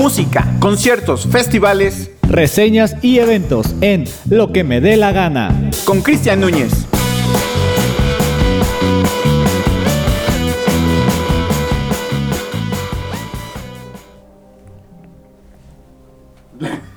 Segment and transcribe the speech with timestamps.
[0.00, 2.10] música, conciertos, festivales.
[2.22, 5.70] Reseñas y eventos en Lo que me dé la gana.
[5.84, 6.70] Con Cristian Núñez.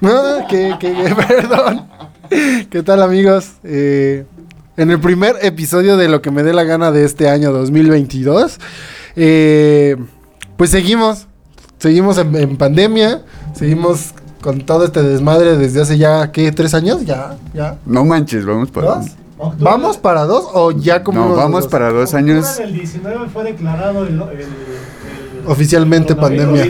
[0.01, 1.87] Ah, que, que- que- perdón.
[2.69, 3.51] ¿Qué tal amigos?
[3.63, 4.25] Eh,
[4.75, 8.59] en el primer episodio de lo que me dé la gana de este año 2022,
[9.15, 9.95] eh,
[10.57, 11.27] pues seguimos,
[11.83, 13.21] seguimos en, en pandemia,
[13.53, 16.49] seguimos con todo este desmadre desde hace ya, ¿qué?
[16.53, 17.05] ¿Tres años?
[17.05, 17.77] Ya, ya.
[17.85, 18.87] No manches, vamos para.
[18.95, 19.05] ¿Dos?
[19.59, 21.19] ¿Vamos para dos o ya como...
[21.27, 22.59] No, vamos para dos años.
[22.59, 26.65] El 19 fue declarado el, el- el- Oficialmente pandemia.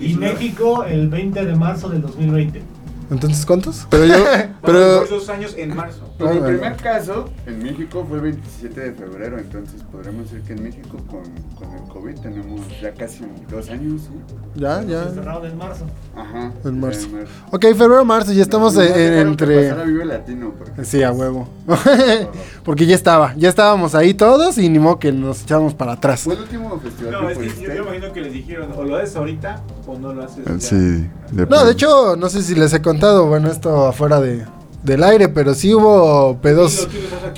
[0.00, 2.62] Y México el 20 de marzo del 2020.
[3.10, 3.86] Entonces, ¿cuántos?
[3.90, 4.14] Pero yo.
[4.62, 5.00] Pero.
[5.00, 6.00] Por dos años en marzo.
[6.18, 6.46] Pues Ah, bueno.
[6.58, 10.96] primer caso en México fue el 27 de febrero, entonces podremos decir que en México
[11.10, 11.22] con,
[11.56, 14.34] con el COVID tenemos ya casi dos años, ¿sí?
[14.54, 15.08] Ya, ya.
[15.10, 15.86] Cerraron en marzo.
[16.16, 16.52] Ajá.
[16.64, 17.08] En marzo.
[17.08, 19.72] En Ok, febrero, marzo, ya estamos No, en- entre...
[19.84, 21.48] Vive Latino, porque- Sí, a huevo.
[22.64, 26.22] Porque ya estaba, ya estábamos ahí todos y ni modo que nos echamos para atrás.
[26.22, 28.82] ¿Fue el último festival No, que es que yo, yo imagino que les dijeron, o
[28.84, 30.44] lo haces ahorita o no lo haces.
[30.44, 30.60] ya.
[30.60, 31.08] Sí.
[31.48, 34.44] No, de hecho, no sé si les he contado, bueno, esto afuera de,
[34.82, 36.88] del aire, pero sí hubo pedos,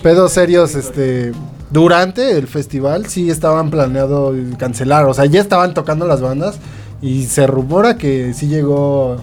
[0.02, 1.32] pedos serios, este,
[1.70, 6.56] durante el festival, sí estaban planeado cancelar, o sea, ya estaban tocando las bandas
[7.00, 9.16] y se rumora que sí llegó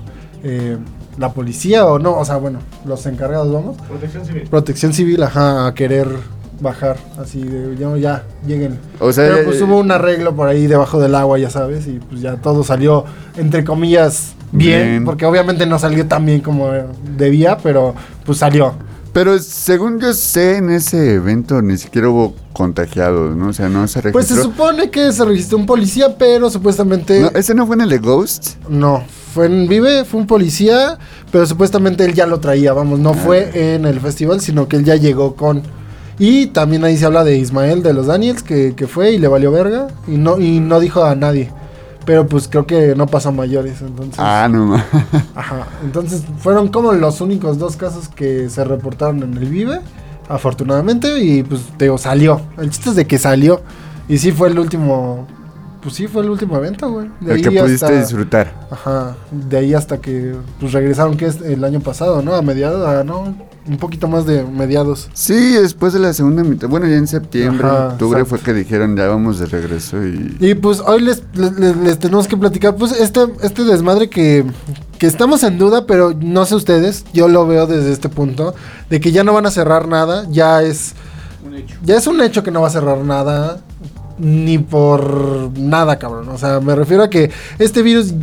[0.44, 0.78] eh,
[1.18, 3.78] la policía o no, o sea, bueno, los encargados, vamos.
[3.88, 4.44] Protección civil.
[4.50, 6.08] Protección civil, ajá, a querer
[6.60, 8.80] bajar, así de, ya, ya, lleguen.
[9.00, 12.00] O sea, Pero pues hubo un arreglo por ahí debajo del agua, ya sabes, y
[12.00, 13.06] pues ya todo salió,
[13.38, 15.06] entre comillas, bien, Bien.
[15.06, 16.72] porque obviamente no salió tan bien como
[17.18, 18.74] debía, pero pues salió.
[19.14, 23.50] Pero según yo sé, en ese evento ni siquiera hubo contagiados, ¿no?
[23.50, 24.12] O sea, no se registró.
[24.14, 27.82] Pues se supone que se registró un policía, pero supuestamente No, ¿Ese no fue en
[27.82, 28.56] el de Ghost?
[28.70, 29.04] no.
[29.34, 31.00] Fue en Vive, fue un policía,
[31.32, 34.84] pero supuestamente él ya lo traía, vamos, no fue en el festival, sino que él
[34.84, 35.64] ya llegó con...
[36.20, 39.28] Y también ahí se habla de Ismael de los Daniels, que, que fue y le
[39.28, 41.52] valió verga, y no, y no dijo a nadie.
[42.06, 44.16] Pero pues creo que no pasó a mayores, entonces...
[44.18, 44.76] Ah, no
[45.36, 49.80] Ajá, entonces fueron como los únicos dos casos que se reportaron en el Vive,
[50.28, 52.42] afortunadamente, y pues te digo, salió.
[52.58, 53.62] El chiste es de que salió.
[54.08, 55.28] Y sí fue el último,
[55.84, 57.10] pues sí fue el último evento, güey.
[57.20, 58.68] De El que ahí pudiste hasta- disfrutar.
[58.72, 62.34] Ajá, de ahí hasta que pues regresaron, que es el año pasado, ¿no?
[62.34, 63.36] A mediados, a, no,
[63.66, 65.10] un poquito más de mediados.
[65.14, 66.68] Sí, después de la segunda mitad.
[66.70, 68.44] Bueno, ya en septiembre, Ajá, octubre exacto.
[68.44, 70.38] fue que dijeron ya vamos de regreso y.
[70.40, 74.46] Y pues hoy les, les, les- les tenemos que platicar, pues este, este desmadre que,
[75.00, 78.54] que estamos en duda, pero no sé ustedes, yo lo veo desde este punto,
[78.90, 80.94] de que ya no van a cerrar nada, ya es,
[81.46, 81.76] Un hecho.
[81.84, 83.62] ya es un hecho que no va a cerrar nada,
[84.18, 86.30] ni por nada, cabrón.
[86.30, 88.14] O sea, me refiero a que este virus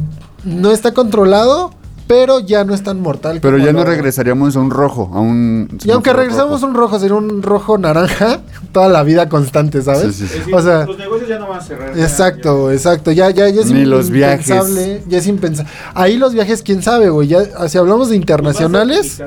[0.44, 1.72] no está controlado,
[2.06, 3.38] pero ya no es tan mortal.
[3.40, 5.78] Pero como ya no regresaríamos a un rojo, a un.
[5.84, 6.66] Y aunque regresamos rojo.
[6.66, 8.40] un rojo, sería un rojo naranja
[8.72, 10.16] toda la vida constante, ¿sabes?
[10.16, 10.52] Sí, sí, sí.
[10.52, 11.94] O sea, los negocios ya no van a cerrar.
[11.94, 13.12] ya- Exacto, exacto.
[13.12, 14.48] Ya, ya, ya es Ni los viajes.
[14.48, 15.70] impensable, Ya es impensable.
[15.94, 17.28] Ahí los viajes, quién sabe, güey.
[17.28, 19.20] Ya, si hablamos de internacionales,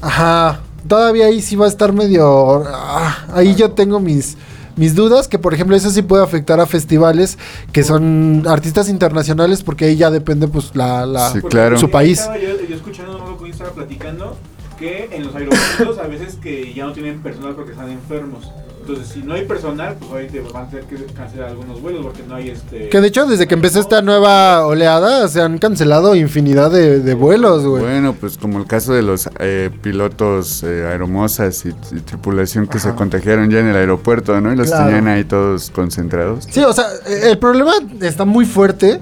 [0.00, 0.60] a ajá.
[0.88, 2.64] Todavía ahí sí va a estar medio.
[2.66, 4.36] ah, ahí yo tengo mis.
[4.76, 7.38] Mis dudas, que por ejemplo eso sí puede afectar a festivales
[7.72, 11.48] que son artistas internacionales, porque ahí ya depende pues la, la Sí, ¿no?
[11.48, 11.78] claro.
[11.78, 12.20] su país.
[12.20, 14.36] estaba Yo, yo escuchando, con quién estaba platicando,
[14.78, 18.50] que en los aeropuertos a veces que ya no tienen personal porque están enfermos.
[18.82, 22.22] Entonces, si no hay personal, pues obviamente van a tener que cancelar algunos vuelos porque
[22.28, 22.88] no hay este...
[22.88, 27.14] Que de hecho, desde que empezó esta nueva oleada, se han cancelado infinidad de, de
[27.14, 27.82] vuelos, güey.
[27.82, 32.80] Bueno, pues como el caso de los eh, pilotos eh, aeromosas y, y tripulación que
[32.80, 34.52] se contagiaron ya en el aeropuerto, ¿no?
[34.52, 34.86] Y los Claro.
[34.86, 36.48] tenían ahí todos concentrados.
[36.50, 36.86] Sí, o sea,
[37.24, 39.00] el problema está muy fuerte,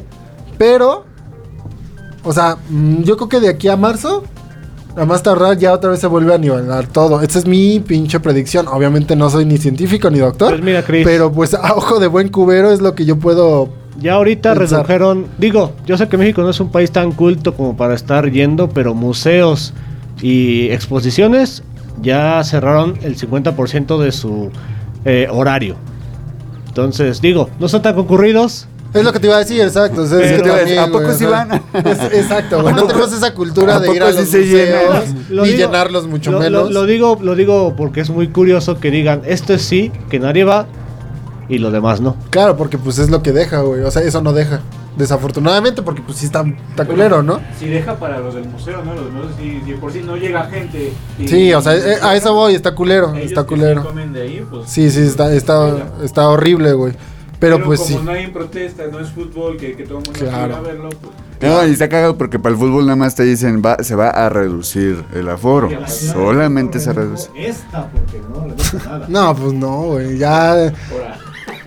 [0.58, 1.04] pero,
[2.22, 4.24] o sea, mm, yo creo que de aquí a marzo,
[4.96, 7.20] a más tardar, ya otra vez se vuelve a nivelar todo.
[7.22, 8.66] Esa es mi pinche predicción.
[8.68, 11.04] Obviamente no soy ni científico ni doctor, Pues mira, Chris.
[11.06, 13.68] pero pues a ojo de buen cubero es lo que yo puedo...
[14.00, 14.78] Ya ahorita Pensar.
[14.78, 18.30] redujeron, digo, yo sé que México no es un país tan culto como para estar
[18.30, 19.74] yendo, pero museos
[20.22, 21.62] y exposiciones
[22.00, 24.50] ya cerraron el 50% de su
[25.04, 25.76] eh, horario.
[26.68, 28.68] Entonces, digo, no son tan concurridos.
[28.92, 30.02] Es lo que te iba a decir, exacto.
[30.04, 31.62] es que también, ¿A poco güey, sí o sea, van?
[32.12, 32.74] exacto, güey.
[32.74, 36.32] No tenemos esa cultura ¿A de ir a los se museos, ni digo- llenarlos mucho
[36.38, 36.70] menos.
[36.72, 40.44] Lo, digo, lo digo porque es muy curioso que digan, esto es sí, que nadie
[40.44, 40.66] va
[41.48, 42.16] y lo demás no.
[42.30, 43.82] Claro, porque pues es lo que deja, güey.
[43.82, 44.60] O sea, eso no deja.
[44.96, 47.40] Desafortunadamente, porque pues sí está, está culero, ¿no?
[47.58, 48.92] Si deja para los del museo, ¿no?
[48.94, 50.92] Los del museo, si, si por sí no llega gente.
[51.18, 53.84] y- Sí, o sea, eh, a eso voy, está culero, ellos está que sí culero.
[53.84, 56.92] comen de ahí, pues, Sí, sí, está, está, está horrible, güey.
[57.40, 58.04] Pero, pues como sí.
[58.04, 60.46] no hay protesta, no es fútbol, que, que todo el mundo Claro.
[60.46, 61.12] quiera verlo, pues.
[61.40, 64.10] No, y está cagado porque para el fútbol nada más te dicen va, se va
[64.10, 65.70] a reducir el aforo.
[65.88, 67.30] Solamente se reduce.
[67.34, 69.06] Esta, porque no redujo nada.
[69.08, 70.18] No, pues no, güey.
[70.18, 70.70] Ya.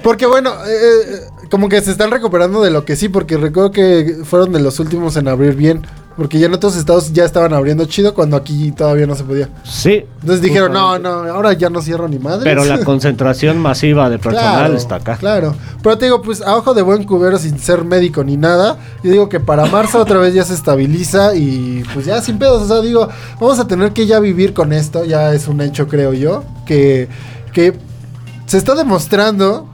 [0.03, 3.71] Porque bueno, eh, eh, como que se están recuperando de lo que sí, porque recuerdo
[3.71, 5.81] que fueron de los últimos en abrir bien.
[6.15, 9.49] Porque ya en otros estados ya estaban abriendo chido cuando aquí todavía no se podía.
[9.63, 10.05] Sí.
[10.21, 11.27] Entonces dijeron, no, justamente.
[11.27, 12.43] no, ahora ya no cierro ni madre.
[12.43, 15.17] Pero la concentración masiva de personal está acá.
[15.17, 15.55] Claro.
[15.81, 18.77] Pero te digo, pues a ojo de buen cubero sin ser médico ni nada.
[19.03, 22.61] Yo digo que para marzo otra vez ya se estabiliza y pues ya sin pedos.
[22.61, 23.09] O sea, digo,
[23.39, 25.05] vamos a tener que ya vivir con esto.
[25.05, 26.43] Ya es un hecho, creo yo.
[26.67, 27.07] Que,
[27.53, 27.73] que
[28.45, 29.67] se está demostrando,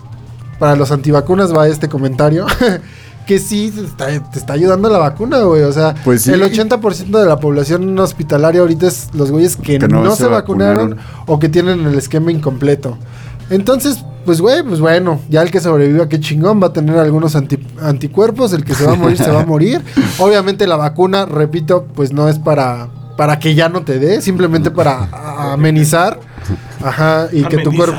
[0.57, 2.45] para los antivacunas va este comentario.
[3.29, 5.61] Que sí, te está, te está ayudando la vacuna, güey.
[5.61, 6.31] O sea, Pues sí.
[6.31, 10.25] el 80% de la población hospitalaria ahorita es los güeyes que, Que no, no se,
[10.25, 11.23] vacunaron, vacunaron.
[11.27, 12.97] o que tienen el esquema incompleto.
[13.51, 17.35] Entonces, pues güey, pues bueno, ya el que sobreviva, qué chingón, va a tener algunos
[17.35, 19.79] anti- anticuerpos, el que se va a morir, se va a morir.
[20.17, 24.71] Obviamente la vacuna, repito, pues no es para, para que ya no te dé, simplemente
[24.71, 25.07] para
[25.53, 26.19] amenizar.
[26.83, 27.97] Ajá, y que tu cuerpo...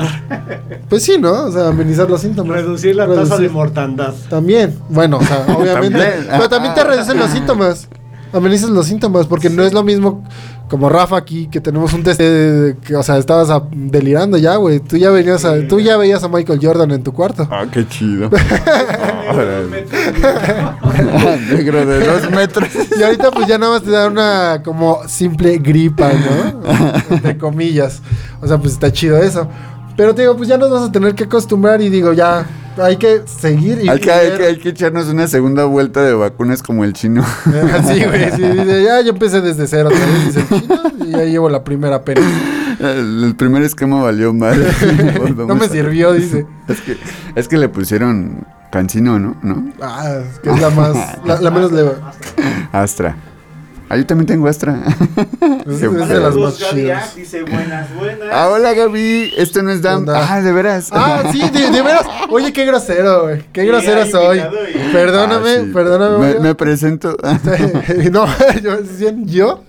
[0.89, 1.31] Pues sí, ¿no?
[1.45, 2.57] O sea, amenizar los síntomas.
[2.57, 4.13] Reducir la tasa de Reducir- mortandad.
[4.29, 5.99] También, bueno, o sea, obviamente.
[5.99, 6.27] También.
[6.29, 7.87] Pero también te reducen los síntomas.
[8.33, 10.23] Amenizas los síntomas, porque no es lo mismo
[10.71, 14.55] como Rafa aquí, que tenemos un test de- que, o sea, estabas a- delirando ya,
[14.55, 14.79] güey.
[14.79, 17.45] Tú ya venías a, tú ya veías a Michael Jordan en tu cuarto.
[17.51, 18.29] Ah, qué chido.
[19.69, 19.97] negro, metro,
[21.57, 22.69] Negro de dos metros.
[22.99, 26.61] Y ahorita pues ya nada más te da una como simple gripa, ¿no?
[27.15, 28.01] Entre comillas.
[28.41, 29.47] O sea, pues está chido eso.
[29.97, 32.45] Pero te digo, pues ya nos vas a tener que acostumbrar y digo, ya
[32.77, 36.13] hay que seguir y Hay que, hay, que, hay que echarnos una segunda vuelta de
[36.13, 37.25] vacunas como el chino.
[37.45, 38.41] Sí, güey, sí,
[38.83, 39.89] ya yo empecé desde cero
[40.25, 42.21] dice el chino, y ya llevo la primera pena.
[42.79, 44.65] El, el primer esquema valió mal.
[45.35, 46.45] No me sirvió, dice.
[46.67, 46.97] Es que,
[47.35, 49.35] es que le pusieron cancino, ¿no?
[49.43, 49.71] ¿No?
[49.81, 50.95] Ah, es que es la más,
[51.25, 51.91] la, la menos leve.
[52.71, 53.15] Astra.
[53.93, 54.81] Ah, yo también tengo Astra.
[55.67, 57.15] Es, Qué es de las más chidas.
[57.15, 58.29] Dice buenas, buenas.
[58.31, 59.33] ah, hola Gaby.
[59.37, 60.05] Esto no es DAM.
[60.09, 60.89] Ah, de veras.
[60.91, 62.05] Ah, sí, de, de veras.
[62.29, 63.43] Oye, qué grosero, güey.
[63.51, 64.39] Qué Sí, grosero soy.
[64.39, 65.71] y- Perdóname, Ah, sí.
[65.73, 66.17] perdóname.
[66.17, 66.41] Me, güey.
[66.41, 67.17] me presento.
[68.11, 68.25] no,
[68.63, 68.77] yo,
[69.25, 69.63] yo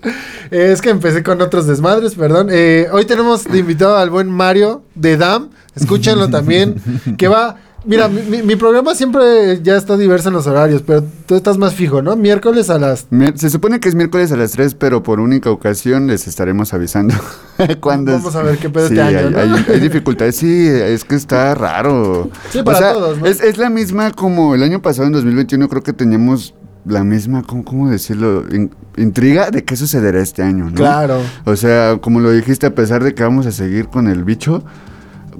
[0.50, 2.48] eh, es que empecé con otros desmadres, perdón.
[2.50, 5.50] Eh, hoy tenemos de invitado al buen Mario de DAM.
[5.74, 6.76] Escúchenlo también.
[7.18, 7.56] Que va.
[7.84, 11.74] Mira, mi, mi- programa siempre ya está diverso en los horarios, pero tú estás más
[11.74, 12.14] fijo, ¿no?
[12.16, 13.06] Miércoles a las.
[13.34, 17.14] Se supone que es miércoles a las 3, pero por única ocasión les estaremos avisando.
[17.80, 19.56] cuando Vamos a ver qué pedo sí, este año, hay, ¿no?
[19.56, 20.36] hay- hay dificultades.
[20.36, 22.30] Sí, es que está raro.
[22.50, 23.26] Sí, para todos, ¿no?
[23.26, 27.42] Es, es la misma como el año pasado, en 2021, creo que teníamos la misma,
[27.44, 28.44] ¿cómo, cómo decirlo?
[28.52, 30.74] In- intriga de qué sucederá este año, ¿no?
[30.74, 31.20] Claro.
[31.44, 34.64] O sea, como lo dijiste, a pesar de que vamos a seguir con el bicho,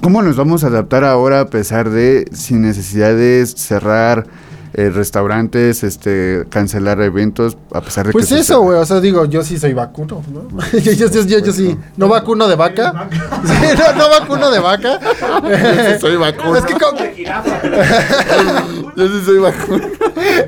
[0.00, 4.26] ¿cómo nos vamos a adaptar ahora a pesar de, sin necesidad de cerrar
[4.74, 8.38] eh, restaurantes, este, cancelar eventos, a pesar de Pues que...
[8.38, 8.78] eso, güey.
[8.78, 10.48] O sea, digo, yo sí soy vacuno, ¿no?
[10.72, 11.76] yo, yo, yo, yo- yo sí.
[11.98, 13.08] ¿No vacuno de vaca?
[13.44, 14.98] Sí, no, no vacuno de vaca.
[15.00, 16.56] Yo sí soy vacuno.
[16.56, 17.60] Es que, ¿cómo, De jirafa.
[18.96, 19.88] Yo sí soy vacuna.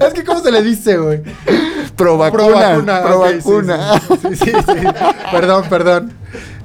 [0.06, 1.22] es que, ¿cómo se le dice, güey?
[1.96, 3.02] Pro vacuna.
[3.02, 4.00] Pro ok, sí, vacuna.
[4.00, 4.86] Sí, sí, sí, sí.
[5.32, 6.12] Perdón, perdón.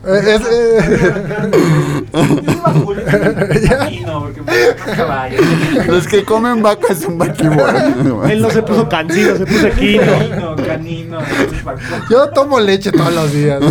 [0.06, 0.80] Eh, es, eh.
[5.88, 7.74] Los que comen vacas son vaquivoros.
[8.30, 10.03] Él no se puso cansino, se puso equino.
[10.06, 11.20] Canino, canino.
[12.10, 13.62] yo tomo leche todos los días.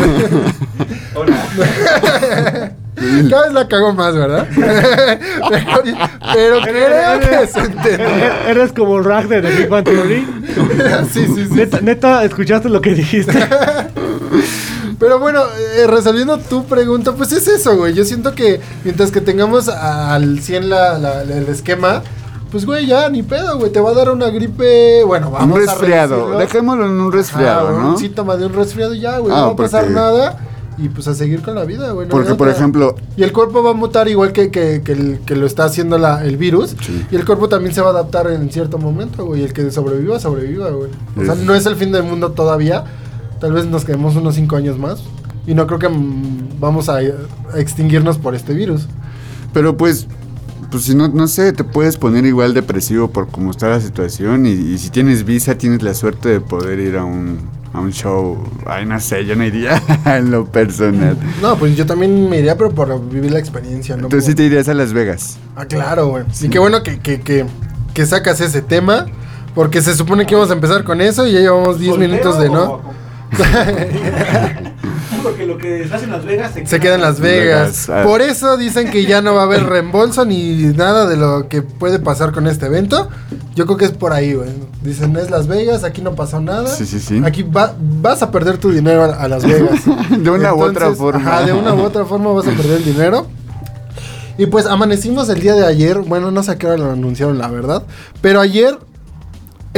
[1.14, 2.72] Hola.
[3.30, 4.46] Cada vez la cago más, ¿verdad?
[6.34, 8.08] Pero creo que se entendió.
[8.48, 10.26] Eres como Ragnar de Big Bang Theory.
[11.12, 11.54] Sí, sí, sí.
[11.54, 13.32] Neta, neta, ¿escuchaste lo que dijiste?
[14.98, 15.42] Pero bueno,
[15.76, 17.94] eh, resolviendo tu pregunta, pues es eso, güey.
[17.94, 22.02] Yo siento que mientras que tengamos al 100 la, la- la- el esquema,
[22.50, 23.70] pues güey, ya ni pedo, güey.
[23.70, 26.14] Te va a dar una gripe, bueno, Un vamos a resfriado.
[26.16, 26.38] reducirlo.
[26.40, 27.90] Dejémoslo en un resfriado, ¿no?
[27.90, 29.32] Un síntoma de un resfriado y ya, güey.
[29.32, 30.38] Ah, no va a pasar nada.
[30.80, 32.06] Y pues a seguir con la vida, güey.
[32.06, 35.18] no Porque, por ejemplo, Y el cuerpo va a mutar igual que, que, que el,
[35.26, 36.76] que lo está haciendo la, el virus.
[36.80, 37.04] Sí.
[37.10, 39.42] Y el cuerpo también se va a adaptar en cierto momento, güey.
[39.42, 40.90] El que sobreviva, sobreviva, güey.
[41.20, 42.84] O sea, no es el fin del mundo todavía.
[43.40, 45.02] Tal vez nos quedemos unos 5 años más.
[45.46, 48.86] Y no creo que mm, vamos a, a extinguirnos por este virus.
[49.52, 50.06] Pero pues,
[50.70, 54.44] pues si no, no sé, te puedes poner igual depresivo por cómo está la situación
[54.46, 57.38] y, y si tienes visa tienes la suerte de poder ir a un,
[57.72, 58.36] a un show.
[58.66, 61.16] Ay, no sé, yo no iría en lo personal.
[61.40, 64.04] No, pues yo también me iría, pero por vivir la experiencia, ¿no?
[64.04, 65.38] Entonces sí te irías a Las Vegas.
[65.56, 66.24] Ah, claro, güey.
[66.42, 67.46] Y qué bueno que, que, que,
[67.94, 69.06] que sacas ese tema.
[69.54, 72.48] Porque se supone que íbamos a empezar con eso y ya llevamos 10 minutos de
[72.48, 72.80] no.
[75.22, 77.86] porque lo que se hace en Las Vegas Se queda en Las Vegas.
[77.86, 78.02] Vegas, ah.
[78.04, 81.62] Por eso dicen que ya no va a haber reembolso ni nada de lo que
[81.62, 83.08] puede pasar con este evento.
[83.54, 84.50] Yo creo que es por ahí, güey.
[84.82, 86.68] Dicen, es Las Vegas, aquí no pasó nada.
[86.68, 87.20] Sí, sí, sí.
[87.24, 89.80] Aquí va- vas a perder tu dinero a, a Las Vegas.
[90.18, 91.20] De una u otra forma.
[91.20, 93.26] Ajá, de una u otra forma vas a perder el dinero.
[94.36, 95.98] Y pues amanecimos el día de ayer.
[95.98, 97.82] Bueno, no sé a qué hora lo anunciaron, la verdad.
[98.20, 98.78] Pero ayer,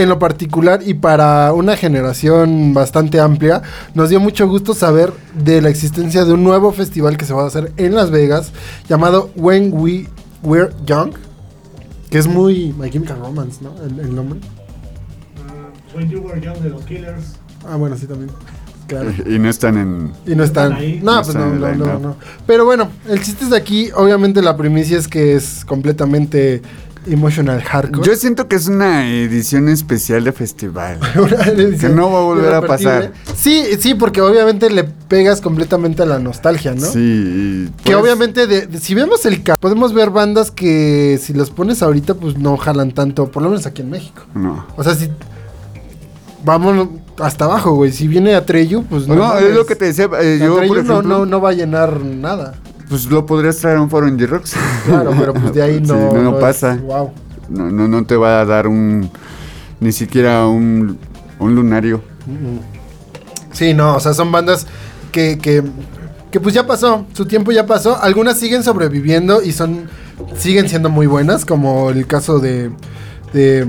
[0.02, 3.62] en lo particular y para una generación bastante amplia,
[3.94, 7.44] nos dio mucho gusto saber de la existencia de un nuevo festival que se va
[7.44, 8.52] a hacer en Las Vegas
[8.88, 10.08] llamado When We
[10.42, 11.12] Were Young.
[12.10, 13.74] Que es muy My Chemical Romance, ¿no?
[13.84, 14.40] El, el nombre.
[15.94, 17.36] When You Were Young de los Killers.
[17.68, 18.30] Ah, bueno, sí también.
[18.86, 19.12] Claro.
[19.24, 20.12] Y no están en.
[20.26, 20.72] Y no están.
[20.72, 21.00] Están ahí.
[21.02, 22.16] No, No pues están no, no, no, no.
[22.46, 23.90] Pero bueno, el chiste es de aquí.
[23.94, 26.60] Obviamente la primicia es que es completamente
[27.06, 28.06] emotional hardcore.
[28.06, 30.98] Yo siento que es una edición especial de festival.
[31.80, 33.12] Que no va a volver a pasar.
[33.36, 36.86] Sí, sí, porque obviamente le pegas completamente a la nostalgia, ¿no?
[36.86, 37.68] Sí.
[37.84, 41.50] Que pues, obviamente, de, de- si vemos el ca- podemos ver bandas que si los
[41.50, 44.22] pones ahorita, pues no jalan tanto, por lo menos aquí en México.
[44.34, 44.66] No.
[44.76, 45.08] O sea, si
[46.44, 46.88] vamos
[47.18, 47.92] hasta abajo, güey.
[47.92, 49.14] Si viene Atreyu, pues no.
[49.14, 50.08] No, es lo que te decía.
[50.20, 52.54] eh, yo, por no, no, no va a llenar nada.
[52.90, 54.54] Pues lo podrías traer a un foro en G-Rocks.
[54.84, 56.12] Claro, pero pues de ahí Sí, no.
[56.12, 56.76] no, es- pasa.
[56.82, 57.10] wow.
[57.48, 59.08] No, no, no te va a dar un.
[59.80, 60.98] Ni siquiera un.
[61.38, 62.02] Un lunario.
[63.52, 64.66] Sí, no, o sea, son bandas
[65.12, 65.62] que, que,
[66.30, 68.00] que pues ya pasó, su tiempo ya pasó.
[68.02, 69.88] Algunas siguen sobreviviendo y son
[70.36, 72.70] siguen siendo muy buenas, como el caso de
[73.32, 73.66] de,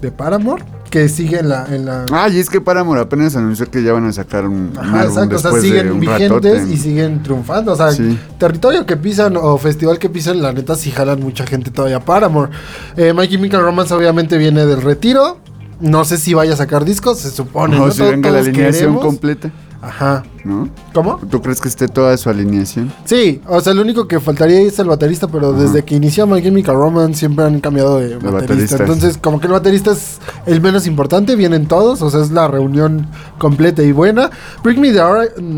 [0.00, 3.68] de Paramore, que sigue en la en la Ah, y es que Paramore apenas anunció
[3.68, 5.90] que ya van a sacar un, un Ajá, álbum exacto, o sea, después de siguen
[5.92, 6.72] un vigentes ratote.
[6.72, 7.72] y siguen triunfando.
[7.72, 8.16] O sea, Sí.
[8.38, 12.52] territorio que pisan o festival que pisan, la neta sí jalan mucha gente todavía Paramore.
[12.96, 15.38] Eh, My Chemical Romance obviamente viene del retiro.
[15.80, 17.76] No sé si vaya a sacar discos, se supone.
[17.80, 17.90] O ¿no?
[17.92, 19.04] si venga la alineación queremos.
[19.04, 19.50] completa,
[19.84, 20.24] Ajá.
[20.44, 20.68] ¿no?
[20.92, 21.18] ¿Cómo?
[21.30, 22.92] ¿Tú crees que esté toda su alineación?
[23.04, 25.62] Sí, o sea, lo único que faltaría es el baterista, pero Ajá.
[25.62, 28.76] desde que inició My Chemical Romance siempre han cambiado de baterista.
[28.76, 32.48] Entonces, como que el baterista es el menos importante, vienen todos, o sea, es la
[32.48, 34.30] reunión completa y buena.
[34.62, 35.02] Bring Me the,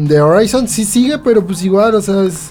[0.08, 2.50] the Horizon sí sigue, pero pues igual, o sea, es...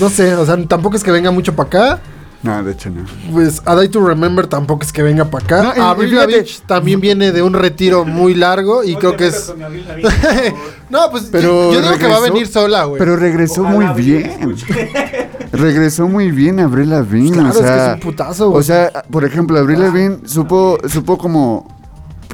[0.00, 2.00] No sé, o sea, tampoco es que venga mucho para acá.
[2.44, 3.04] No, de hecho no.
[3.32, 5.62] Pues A Day to Remember tampoco es que venga para acá.
[5.62, 9.52] No, fíjate- Lavigne también viene de un retiro muy largo y No creo que es...
[10.90, 12.98] No, pues Pero yo, yo digo que va a venir sola, güey.
[12.98, 14.56] Pero regresó Ojalá muy bien.
[15.52, 17.32] Regresó muy bien Avril Lavigne.
[17.32, 18.60] Claro, o es que sea, es un putazo, güey.
[18.60, 21.73] O sea, por ejemplo, Avril Lavigne supo, supo como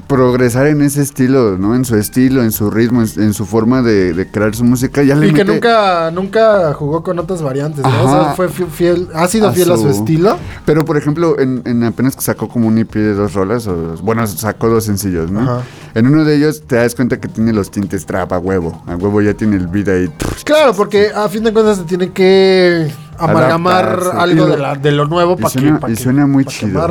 [0.07, 1.75] progresar en ese estilo, ¿no?
[1.75, 5.03] En su estilo, en su ritmo, en, en su forma de, de crear su música.
[5.03, 8.05] Ya le Y que nunca, nunca jugó con otras variantes, ¿no?
[8.05, 10.37] O sea, fue fi- fiel, ha sido fiel a su su- estilo.
[10.65, 13.95] Pero, por ejemplo, en, en apenas que sacó como un EP de dos rolas, o,
[14.03, 15.41] bueno, sacó dos sencillos, ¿no?
[15.43, 15.63] Ajá.
[15.95, 18.83] En uno de ellos te das cuenta que tiene los tintes trap a huevo.
[18.87, 20.13] A huevo ya tiene el beat ahí.
[20.45, 25.07] Claro, porque a fin de cuentas se tiene que amalgamar algo de, la- de lo
[25.07, 26.89] nuevo y para que, pa' y que- suena muy chido.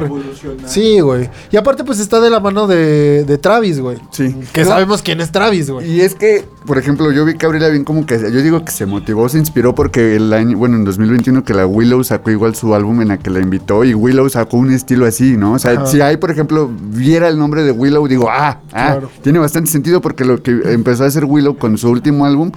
[0.65, 1.29] Sí, güey.
[1.51, 3.97] Y aparte, pues está de la mano de, de Travis, güey.
[4.11, 4.35] Sí.
[4.53, 4.67] Que No.
[4.67, 5.89] sabemos quién es Travis, güey.
[5.91, 8.71] Y es que, por ejemplo, yo vi que Avril Lavigne como que, yo digo que
[8.71, 12.55] se motivó, se inspiró porque el año, bueno, en 2021 que la Willow sacó igual
[12.55, 15.53] su álbum en la que la invitó y Willow sacó un estilo así, ¿no?
[15.53, 15.85] O sea, Ajá.
[15.87, 19.09] si ahí, por ejemplo, viera el nombre de Willow, digo, ah, ah, Claro.
[19.21, 22.51] tiene bastante sentido porque lo que empezó a hacer Willow con su último álbum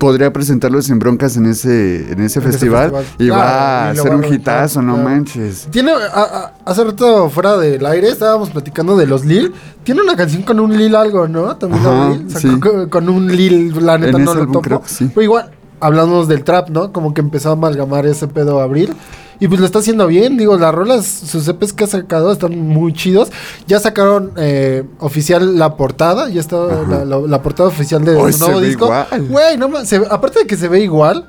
[0.00, 3.04] podría presentarlo sin broncas en ese, en ese festival festival.
[3.18, 5.08] y Claro, va a ser a un hitazo, no claro.
[5.10, 5.68] manches.
[5.70, 9.52] Tiene, a- a- hace rato fuera del aire estábamos platicando de los Lil.
[9.84, 11.54] Tiene una canción con un Lil algo, ¿no?
[11.56, 12.48] También Ajá, sí.
[12.90, 14.62] con un Lil, la neta En no ese lo álbum topo.
[14.64, 15.04] creo que sí.
[15.14, 16.92] Pero igual, hablamos del trap, ¿no?
[16.92, 18.94] Como que empezó a amalgamar ese pedo Abril.
[19.40, 22.58] Y pues lo está haciendo bien, digo, las rolas, sus EPs que ha sacado están
[22.58, 23.30] muy chidos.
[23.66, 26.56] Ya sacaron eh, oficial la portada, ya está
[26.86, 28.90] la, la- la portada oficial de Uy, su nuevo disco.
[29.30, 31.26] Güey, no se- aparte de que se ve igual,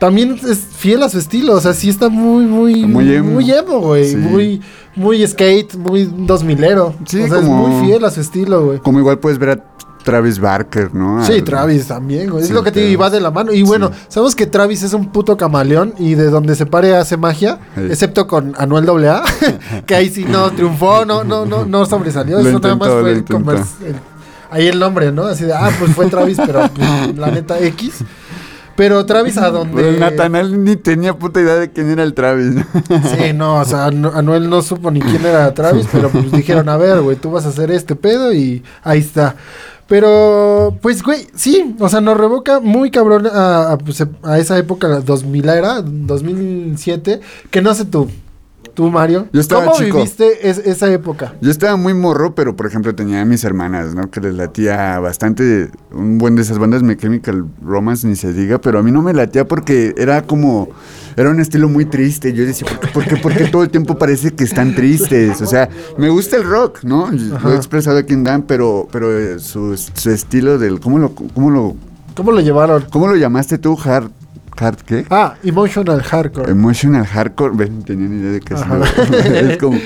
[0.00, 3.30] también es fiel a su estilo, o sea, sí está muy, muy, Muy emo.
[3.32, 4.10] muy emo, güey.
[4.10, 4.16] Sí.
[4.16, 4.60] Muy,
[4.96, 6.94] muy skate, muy dos milero.
[7.06, 8.78] Sí, o sea, como- es muy fiel a su estilo, güey.
[8.80, 9.64] Como igual puedes ver a
[10.04, 11.24] Travis Barker, ¿no?
[11.24, 12.42] Sí, Al- Travis también, güey.
[12.44, 13.52] Es lo que te va de la mano.
[13.52, 14.06] Y bueno, Sí.
[14.08, 17.82] sabemos que Travis es un puto camaleón y de donde se pare hace magia, Sí.
[17.90, 19.22] excepto con Anuel AA,
[19.86, 22.40] que ahí sí no triunfó, no, no, no, no sobresalió.
[22.40, 23.52] Lo Eso nada más intentó, fue el intentó.
[23.52, 23.96] el-
[24.50, 25.24] ahí el nombre, ¿no?
[25.24, 28.02] Así de, ah, pues fue Travis, pero pues, la neta X.
[28.76, 29.88] Pero Travis a donde...
[29.88, 32.54] El Natanel ni tenía puta idea de quién era el Travis.
[32.88, 36.68] Sí, no, o sea, Anu- Anuel no supo ni quién era Travis, pero pues dijeron,
[36.68, 39.34] a ver, güey, tú vas a hacer este pedo y ahí está.
[39.88, 44.58] Pero, pues, güey, sí, o sea, nos revoca muy cabrón a, a, pues, a esa
[44.58, 48.08] época, la 2000 era, 2007, que no sé tú.
[48.78, 49.26] Tú, Mario.
[49.32, 49.96] Yo estaba ¿Cómo chico.
[49.96, 51.34] viviste es- esa época?
[51.40, 54.08] Yo estaba muy morro, pero por ejemplo tenía a mis hermanas, ¿no?
[54.08, 58.60] Que les latía bastante un buen de esas bandas My Chemical Romance, ni se diga,
[58.60, 60.68] pero a mí no me latía porque era como,
[61.16, 62.32] era un estilo muy triste.
[62.32, 65.42] Yo decía, ¿por qué, por qué, por qué todo el tiempo parece que están tristes?
[65.42, 67.10] O sea, me gusta el rock, ¿no?
[67.10, 71.16] Lo he expresado aquí en Dan, pero, pero eh, su, su estilo del, ¿cómo lo,
[71.16, 71.74] cómo lo,
[72.14, 72.84] ¿Cómo lo llevaron?
[72.92, 73.76] cómo lo llamaste tú?
[73.84, 74.10] Hard,
[74.60, 75.06] hard qué?
[75.10, 76.50] Ah, emotional hardcore.
[76.50, 78.54] Emotional hardcore, ven, tenía ni idea de qué
[79.52, 79.56] es.
[79.58, 79.78] Como,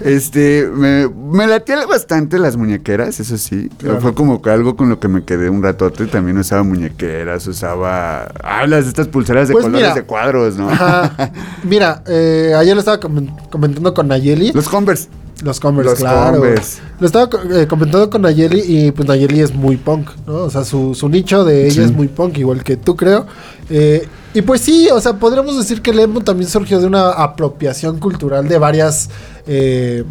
[0.00, 3.70] este, me, me latía bastante las muñequeras, eso sí.
[3.78, 4.00] Claro.
[4.00, 6.06] Fue como algo con lo que me quedé un ratote.
[6.06, 9.94] También usaba muñequeras, usaba, hablas de estas pulseras de Pues colores mira.
[9.94, 10.68] de cuadros, ¿no?
[10.68, 11.32] Ajá.
[11.64, 14.52] Mira, eh, ayer lo estaba comen- comentando con Nayeli.
[14.52, 15.08] Los Converse.
[15.42, 16.38] Los Converse, Los claro.
[16.38, 16.80] Converse.
[16.98, 20.34] Lo estaba eh, comentando con Nayeli y pues Nayeli es muy punk, ¿no?
[20.44, 21.80] O sea, su, su nicho de ella Sí.
[21.82, 23.26] es muy punk, igual que tú creo.
[23.68, 27.10] Eh, y pues sí, o sea, podríamos decir que el emo también surgió de una
[27.10, 29.08] apropiación cultural de varias,
[29.46, 30.02] eh,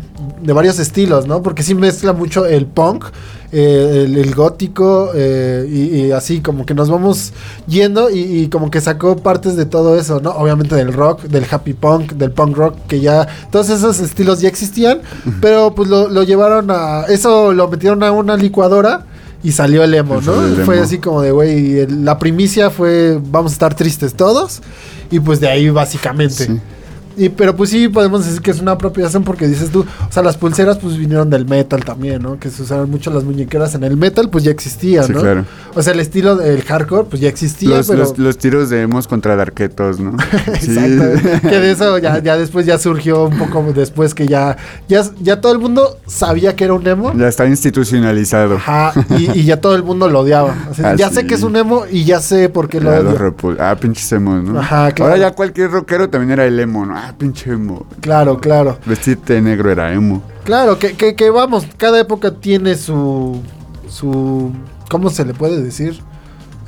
[0.41, 1.41] de varios estilos, ¿no?
[1.43, 3.05] Porque sí mezcla mucho el punk,
[3.51, 7.33] eh, el, el gótico eh, y, y así como que nos vamos
[7.67, 10.31] yendo y, y como que sacó partes de todo eso, ¿no?
[10.31, 14.47] Obviamente del rock, del happy punk, del punk rock, que ya todos esos estilos ya
[14.47, 15.01] existían,
[15.41, 19.05] pero pues lo, lo llevaron a, eso lo metieron a una licuadora.
[19.43, 20.43] Y salió el emo, ¿no?
[20.43, 24.63] el Fue así como de, güey, la primicia fue, vamos a estar tristes todos.
[25.11, 26.45] Y pues de ahí básicamente.
[26.47, 26.59] Sí.
[27.17, 30.21] Y, pero pues sí podemos decir que es una apropiación porque dices tú, o sea,
[30.23, 32.37] las pulseras pues vinieron del metal también, ¿no?
[32.39, 35.21] Que se usaron mucho las muñequeras en el metal, pues ya existían, Sí, ¿no?
[35.21, 35.45] claro.
[35.75, 37.99] O sea, el estilo del hardcore pues ya existía, Los, pero...
[37.99, 40.11] los, los tiros de emos contra darquetos, ¿no?
[40.47, 41.39] Exacto.
[41.49, 44.57] Que de eso ya, ya después ya surgió un poco después que ya,
[44.87, 47.13] ya, ya todo el mundo sabía que era un emo.
[47.15, 48.55] Ya está institucionalizado.
[48.55, 50.55] Ajá, y, y ya todo el mundo lo odiaba.
[50.69, 51.15] O sea, Ah, ya sí.
[51.15, 53.57] sé que es un emo y ya sé por qué lo los odio.
[53.59, 54.59] ah, pinches emos, ¿no?
[54.59, 55.11] Ajá, claro.
[55.13, 56.95] Ahora ya cualquier rockero también era el emo, ¿no?
[57.07, 57.85] Ah, pinche emo.
[58.01, 58.79] Claro, claro.
[58.85, 60.23] Vestirte de negro era emo.
[60.43, 63.41] Claro, que, que, que vamos, cada época tiene su.
[63.89, 64.51] su.
[64.89, 65.99] ¿Cómo se le puede decir?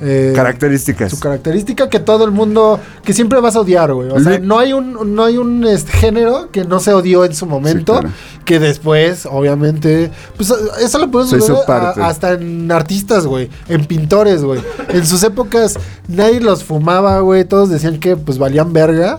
[0.00, 1.10] Eh, Características.
[1.10, 4.10] su característica que todo el mundo que siempre vas a odiar, güey.
[4.10, 7.34] O sea, no hay un no hay un este, género que no se odió en
[7.34, 8.10] su momento, claro.
[8.44, 11.32] que después, obviamente, pues eso lo podemos
[11.66, 14.60] ver a- hasta en artistas, güey, en pintores, güey.
[14.88, 19.18] En sus épocas nadie los fumaba, güey, todos decían que pues valían verga.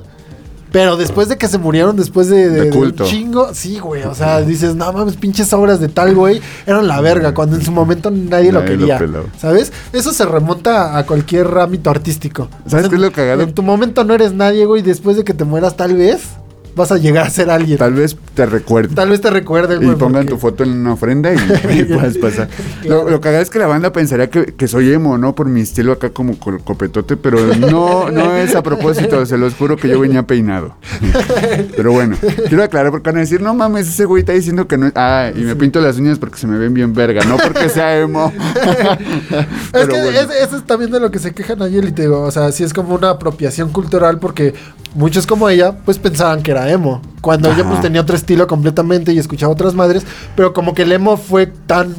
[0.71, 4.03] Pero después de que se murieron, después de, de- De de un chingo, sí, güey.
[4.03, 7.63] O sea, dices, no mames, pinches obras de tal, güey, eran la verga, cuando en
[7.65, 8.97] su momento nadie, lo Nadie lo quería.
[9.39, 9.71] ¿Sabes?
[9.93, 12.49] Eso se remonta a cualquier ámbito artístico.
[12.67, 13.41] ¿Sabes qué es lo cagado?
[13.41, 16.21] En tu momento no eres nadie, güey, después de que te mueras, tal vez
[16.75, 17.77] vas a llegar a ser alguien.
[17.77, 19.05] Tal, Tal vez te recuerde.
[19.05, 19.97] vez te recuerden, Y güey.
[19.97, 21.37] pongan porque- tu foto en una ofrenda y,
[21.79, 22.47] y puedes pasar.
[22.85, 25.35] Lo, lo cagado es que la banda pensaría que, que soy emo, ¿no?
[25.35, 29.75] Por mi estilo acá como copetote, pero no, no es a propósito, se los juro
[29.77, 30.75] que yo venía peinado.
[31.75, 34.77] Pero bueno, quiero aclarar porque van a decir, no mames, ese güey está diciendo que
[34.77, 34.93] no es...
[34.95, 37.97] Ah, y me pinto las uñas porque se me ven bien verga, no porque sea
[37.99, 38.31] emo.
[39.73, 40.09] Es que bueno.
[40.09, 42.51] es- eso es también de lo que se quejan ayer y te digo, o sea,
[42.51, 44.53] sí es como una apropiación cultural porque
[44.95, 47.01] muchos como ella, pues pensaban que era emo.
[47.21, 50.03] Cuando ella pues tenía otro estilo completamente y escuchaba otras madres,
[50.35, 51.95] pero como que el emo fue tan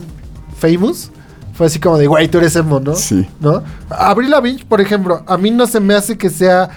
[0.56, 1.10] famous,
[1.54, 2.94] fue así como de, güey, tú eres emo, ¿no?
[2.94, 3.28] Sí.
[3.40, 3.62] ¿No?
[3.90, 6.70] Avril Lavigne, por ejemplo, a mí no se me hace que sea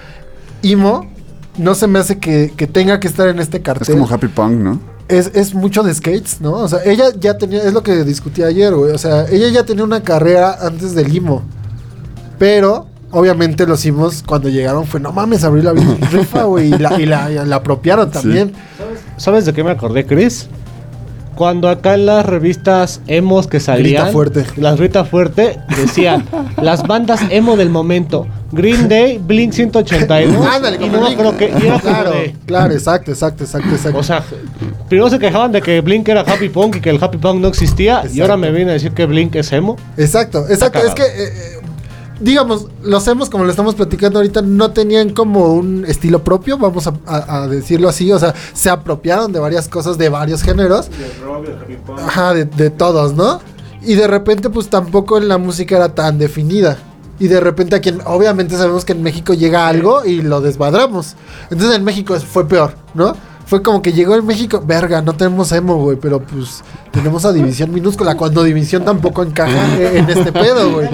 [0.62, 1.10] emo,
[1.58, 3.96] no se me hace que, que tenga que estar en este Es cartel.
[3.98, 4.94] como happy punk, ¿no?
[5.08, 6.54] es, es mucho de skates, ¿no?
[6.54, 8.92] O sea, ella ya tenía, es lo que discutí ayer, güey.
[8.94, 11.44] O sea, ella ya tenía una carrera antes del limo.
[12.40, 15.74] Pero, obviamente, los imos cuando llegaron fue, no mames, Abril la
[16.12, 16.74] rifa, güey.
[16.74, 18.52] Y la, y la, y la apropiaron también.
[19.18, 20.48] ¿Sabes de qué me acordé, Chris?
[21.36, 24.46] Cuando acá en las revistas emos que salían, Grita Fuerte.
[24.58, 26.26] las Rita Fuerte, decían
[26.62, 31.42] las bandas emo del momento, Green Day, Blink 182, Ándale, y no Blink.
[31.42, 33.98] y era Claro, de- claro, exacto, exacto, exacto, exacto.
[33.98, 34.24] o sea,
[34.88, 37.48] primero se quejaban de que Blink era happy punk y que el happy punk no
[37.48, 39.76] existía, y ahora me viene a decir que Blink es emo.
[39.98, 40.78] Exacto, exacto.
[40.86, 41.60] Es que, eh,
[42.20, 46.88] digamos, los hemos, como lo estamos platicando ahorita, no tenían como un estilo propio, vamos
[46.88, 48.12] a, a- a decirlo así.
[48.12, 50.90] O sea, se apropiaron de varias cosas de varios géneros.
[51.24, 52.00] Rock, happy punk.
[52.00, 53.40] Ajá, de, de todos, ¿no?
[53.82, 56.78] Y de repente, pues tampoco en la música era tan definida.
[57.20, 61.16] Y de repente aquí, en- obviamente sabemos que en México llega algo y lo desmadramos.
[61.52, 63.16] Entonces en México fue peor, ¿no?
[63.54, 67.32] Fue como que llegó en México, verga, no tenemos emo, güey, pero pues tenemos a
[67.32, 70.90] División minúscula, cuando División tampoco encaja en en este pedo, güey.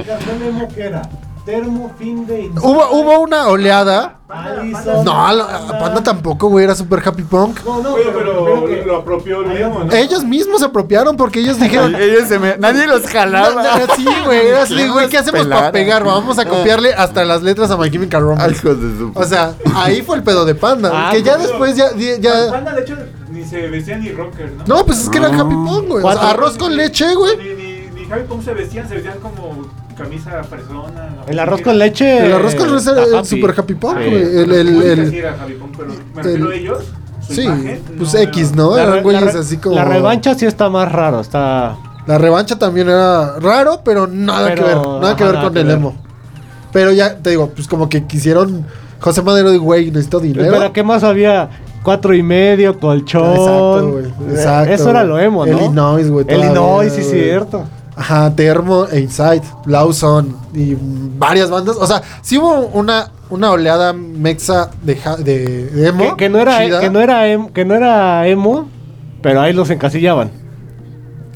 [1.45, 4.17] Termo, Finde, Inside, Hubo, hubo una oleada.
[4.30, 5.04] Allison.
[5.04, 7.62] No, la- Panda tampoco, güey, era super happy punk.
[7.65, 9.91] No, no, pero, pero lo apropió ¿no?
[9.91, 11.95] Ellos mismos se apropiaron porque ellos dijeron.
[11.95, 13.63] Ellos se me- Nadie los jalaba.
[13.63, 16.04] "Na- na- Sí, güey, era así, ¿Quién güey, ¿qué hacemos para pegar?
[16.04, 18.56] Vamos a copiarle hasta las letras a My Chemical Ay, Romance.
[18.67, 19.12] hijos de su.
[19.15, 20.91] O sea, ahí fue el pedo de Panda.
[20.93, 22.95] Ah, que ya después ya, ya- Panda, de hecho,
[23.32, 24.63] ni se vestían ni rocker, ¿no?
[24.78, 26.04] No, pues es que era Happy Punk, güey.
[26.04, 26.28] O sea, Cuatro.
[26.28, 27.36] arroz con leche, güey.
[27.38, 29.65] Ni, ni, ni Javi cómo se vestían, se vestían como
[29.99, 31.09] camisa fresona.
[31.15, 31.25] ¿no?
[31.27, 32.25] El arroz con leche.
[32.25, 33.27] El arroz con leche happy.
[33.27, 34.15] super Happy Punk, güey.
[34.15, 36.83] El, el, el- Javi Punk, pero me refiero el- a ellos.
[37.27, 37.47] Sí,
[37.97, 38.75] pues no X, ¿no?
[38.75, 39.75] La, Eran güeyes así como.
[39.75, 41.19] la revancha sí está más raro.
[41.19, 41.75] Está.
[42.07, 44.77] La revancha también era raro, pero nada Pero, que ver.
[44.88, 45.75] Nada que ver nada con que el ver.
[45.77, 45.95] emo.
[46.73, 48.65] Pero ya te digo, pues como que quisieron.
[48.99, 50.51] José Madero de güey, necesito dinero.
[50.51, 51.49] Pero ¿qué más había?
[51.83, 53.29] Cuatro y medio, colchón.
[53.29, 54.05] Exacto, güey.
[54.33, 54.73] Exacto.
[54.73, 55.57] Eso era lo emo, ¿no?
[55.57, 56.25] Illinois, güey.
[56.29, 57.63] Illinois, sí, cierto.
[57.99, 60.75] Ajá, Termo e Inside, Lawson y
[61.17, 61.75] varias bandas.
[61.77, 66.15] O sea, sí hubo una, una oleada mexa de, de, de emo.
[66.15, 66.79] Que, que no era, chida.
[66.79, 68.69] que, no era em- que no era emo,
[69.21, 70.31] pero ahí los encasillaban.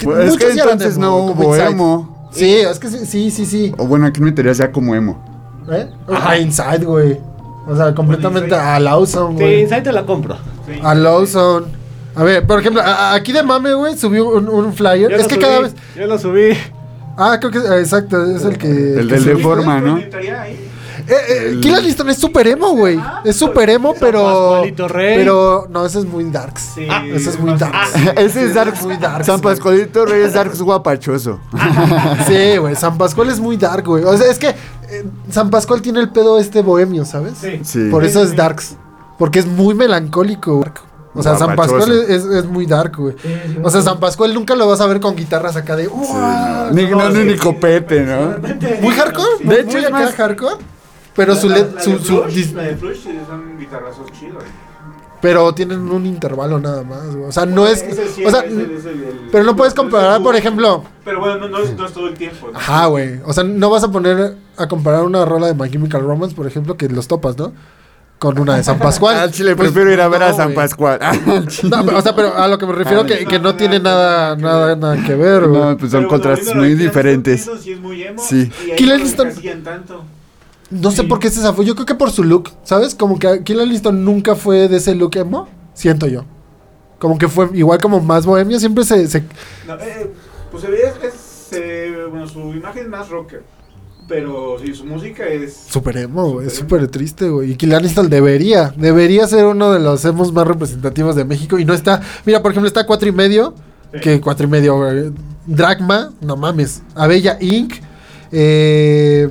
[0.02, 1.70] Pues es que sí eran entonces emo, no hubo Inside.
[1.72, 2.30] emo.
[2.32, 3.46] Sí, es que sí, sí, sí.
[3.46, 3.76] sí.
[3.78, 5.22] O bueno, aquí meterías ya como emo.
[5.70, 5.88] ¿Eh?
[6.22, 7.20] A Inside, güey.
[7.68, 8.62] O sea, completamente Inside.
[8.70, 9.62] a Lawson, Sí, güey.
[9.64, 10.36] Inside te la compro.
[10.66, 10.80] Sí.
[10.82, 11.66] A Lawson.
[12.16, 15.10] A ver, por ejemplo, a- a- aquí de mame, güey, subió un, un flyer.
[15.10, 15.74] Yo es lo que subí, cada vez.
[15.96, 16.50] Yo lo subí.
[17.18, 18.68] Ah, creo que exacto, es el que.
[18.68, 19.34] El que del subiste.
[19.36, 19.98] Deforma, ¿no?
[21.06, 22.98] Eh, eh, Kill Aniston es super emo, güey.
[23.26, 24.24] Es super emo, San pero.
[24.24, 25.18] Pascualito Rey.
[25.18, 26.62] Pero no, ese es muy darks.
[26.76, 27.92] Sí, Ah, ese es muy darks.
[28.18, 28.82] Ese es Dark.
[28.84, 29.54] muy darks, San güey.
[29.56, 31.40] Pascualito Reyes Darks guapachoso.
[32.28, 32.76] Sí, güey.
[32.76, 34.04] San Pascual es muy dark, güey.
[34.06, 37.34] O sea, es que eh, San Pascual tiene el pedo este bohemio, ¿sabes?
[37.42, 37.60] Sí.
[37.64, 37.90] Sí.
[37.92, 38.78] Por eso es darks.
[39.18, 40.72] Porque es muy melancólico, güey.
[41.16, 41.56] O sea, San.
[41.56, 43.16] Pascual es, es muy dark, güey.
[43.62, 43.82] O sea.
[43.82, 45.86] San Pascual nunca lo vas a ver con guitarras acá de.
[45.86, 46.70] Sí, "Uah".
[46.70, 46.72] no.
[46.72, 48.36] Ni, no, ni, ni copete, ¿no?
[48.82, 49.38] Muy hardcore.
[49.40, 50.56] De muy hecho, es acá más- hardcore.
[51.16, 53.60] Pero su, La- let- la su, de su Flush, dis- La de Flush sí son
[53.60, 54.44] guitarrazos chidos.
[55.22, 57.30] Pero tienen un intervalo nada más, güey.
[57.30, 57.82] O sea, no es.
[57.82, 60.84] Ese sí O sea, es el- es el- el- pero no puedes comparar, por ejemplo.
[61.06, 62.50] Pero bueno, no, no es, no es todo el tiempo.
[62.52, 62.58] ¿no?
[62.58, 63.22] Ajá, güey.
[63.26, 66.46] O sea, no vas a poner a comparar una rola de My Chemical Romance, por
[66.48, 67.54] ejemplo, que los topas, ¿no?
[68.24, 69.18] Con una de San Pascual.
[69.20, 70.54] Al chile Pues, prefiero ir a ver a no, San.
[70.54, 70.98] Pascual.
[71.64, 74.38] No, pero, o sea, pero a lo que me refiero que, que no tiene nada,
[74.38, 75.62] nada, nada que ver, güey.
[75.62, 77.50] No, pues son Pero contrastes muy diferentes.
[77.62, 78.24] Sí, es muy emo.
[78.24, 78.50] Sí.
[80.70, 81.64] No sé por qué se zafó.
[81.64, 82.96] Yo creo que por su look, ¿sabes?
[82.96, 85.50] Como que Kill Aniston nunca fue de ese look emo.
[85.74, 86.24] Siento yo.
[87.00, 88.58] Como que fue igual como más bohemio.
[88.58, 89.06] Siempre se...
[89.10, 89.24] se-
[89.68, 90.10] No, eh,
[90.50, 93.44] pues se ve, es, se- bueno, su imagen es más rocker.
[94.08, 95.56] Pero sí, su música es.
[95.70, 96.48] Súper emo, güey.
[96.48, 97.52] Es Súper triste, güey.
[97.52, 98.74] Y Kill Aniston debería.
[98.76, 101.58] Debería ser uno de los emos más representativos de México.
[101.58, 102.02] Y no está...
[102.26, 103.54] Mira, por ejemplo, está cuatro y medio.
[103.94, 104.00] Sí.
[104.02, 105.12] Que cuatro y medio, güey.
[105.46, 106.82] Dragma, no mames.
[106.96, 107.76] Abella Inc.
[108.32, 109.30] Eh,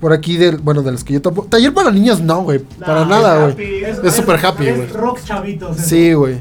[0.00, 1.44] por aquí, del, bueno, de los que yo topo.
[1.44, 2.58] Taller para niños, no, güey.
[2.58, 3.84] Para nada, es güey.
[3.84, 4.06] happy.
[4.06, 4.80] Es súper happy, güey.
[4.82, 5.78] Es rock chavitos.
[5.78, 5.88] eso.
[5.88, 6.36] Sí, güey.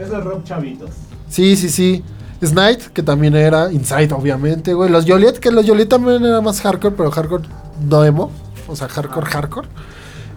[0.00, 0.90] Es de rock chavitos.
[1.28, 2.04] Sí, sí, sí.
[2.44, 4.90] Snide, que también era Inside, obviamente, güey.
[4.90, 7.44] Los Joliet, que los Joliet también era más hardcore, pero hardcore
[7.88, 8.30] no emo.
[8.68, 9.68] O sea, hardcore, hardcore.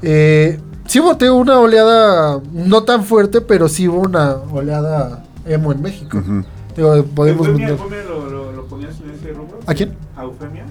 [0.02, 5.72] Eh, sí hubo te- una oleada no tan fuerte, pero sí hubo una oleada emo
[5.72, 6.18] en México.
[6.18, 6.44] Ujú.
[6.76, 7.48] Digo, podemos...
[7.48, 9.60] ¿Eufemia, meter- Eufemia lo, lo, lo ponías en ese rubro?
[9.66, 9.94] ¿A quién?
[10.16, 10.64] ¿A Eufemia?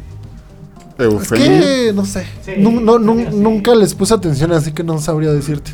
[0.98, 1.60] Es Eufemia.
[1.60, 2.26] que, no sé.
[2.44, 3.26] Sí, Nu- no, nu- sí.
[3.36, 5.72] Nunca les puse atención, así que no sabría decirte.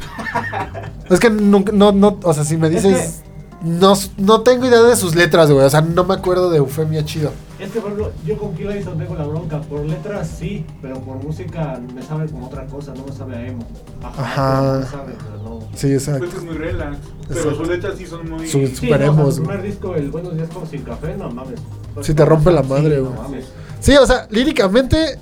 [1.10, 3.22] es que nunca, no, no, o sea, si me Es dices...
[3.64, 5.64] No, no tengo idea de sus letras, güey.
[5.64, 7.32] O sea, no me acuerdo de Eufemia chido.
[7.58, 9.60] Es que, por ejemplo, yo con Kill tengo la bronca.
[9.62, 13.46] Por letras sí, pero por música me sabe como otra cosa, no me sabe a
[13.46, 13.66] emo.
[14.02, 14.62] Ajá.
[14.62, 15.60] No me sabe, pero no.
[15.74, 16.26] Sí, exacto.
[16.26, 16.98] Pues es muy relax.
[17.28, 17.58] Pero Exacto.
[17.58, 18.46] sus letras sí son muy.
[18.46, 19.36] Su- Sí, Super no, o sea, güey.
[19.56, 21.60] primer disco, el Buenos Días como sin café, no mames.
[22.02, 23.16] Sí, te rompe la Sí, madre, no güey.
[23.22, 23.44] mames.
[23.80, 25.18] Sí, o sea, líricamente,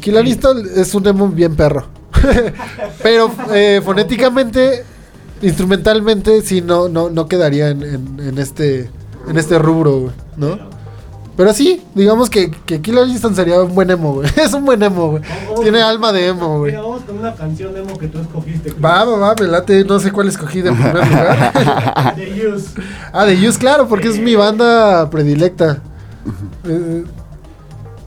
[0.00, 1.86] Kill es un emo bien perro.
[3.02, 4.84] Pero eh, fonéticamente,
[5.42, 8.90] instrumentalmente, sí, no, no, no quedaría en, en- en este,
[9.28, 10.72] en este rubro, güey, ¿no?
[11.36, 14.28] Pero sí, digamos que, que Kill Aniston sería un buen emo, güey.
[14.36, 15.22] Es un buen emo, güey.
[15.48, 16.72] Vamos- Tiene alma de emo, güey.
[16.72, 18.70] Mira, vamos con una canción emo que tú escogiste.
[18.70, 18.84] Chris.
[18.84, 22.14] Va, va, va, me late, no sé cuál escogí de primer lugar.
[22.16, 22.68] The Use.
[23.14, 25.80] Ah, de Use, claro, porque es mi banda predilecta.
[26.64, 27.04] Eh,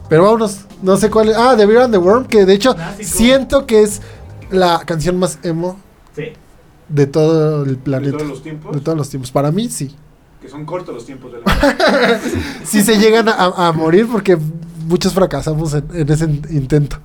[0.08, 1.36] pero vámonos, no sé cuál es.
[1.36, 3.10] Ah, The Beer and the Worm, que de hecho Clásico.
[3.10, 4.02] siento que es
[4.52, 5.78] la canción más emo
[6.16, 6.26] Sí.
[6.90, 8.18] De todo el De planeta.
[8.18, 8.74] todos los tiempos.
[8.76, 9.32] De todos los tiempos.
[9.32, 9.96] Para mí, sí.
[10.42, 12.20] Que son cortos los tiempos de la.
[12.64, 13.34] Sí se llegan a,
[13.68, 14.38] a morir porque
[14.88, 16.98] muchos fracasamos en, en ese in- intento.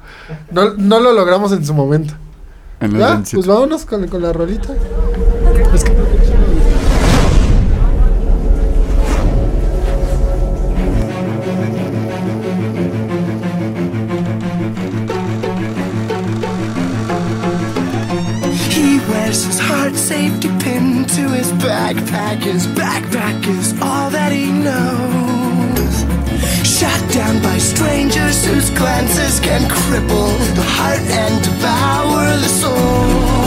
[0.50, 2.14] No, no lo logramos en su momento.
[2.80, 3.22] En ¿Ya?
[3.32, 4.74] Pues vámonos con, con la rolita.
[5.74, 5.92] Es que-
[20.10, 22.38] safety pin to his backpack.
[22.42, 25.94] His backpack is all that he knows.
[26.66, 33.39] Shot down by strangers whose glances can cripple the heart and devour the soul.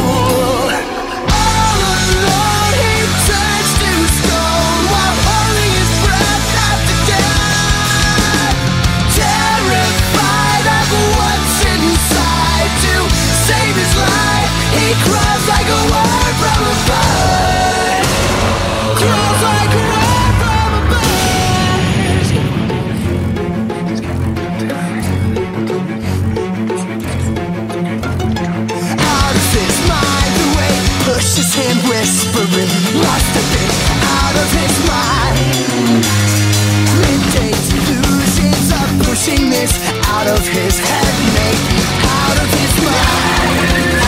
[39.13, 39.71] Pushing this
[40.07, 44.02] out of his head, maybe out of his mind.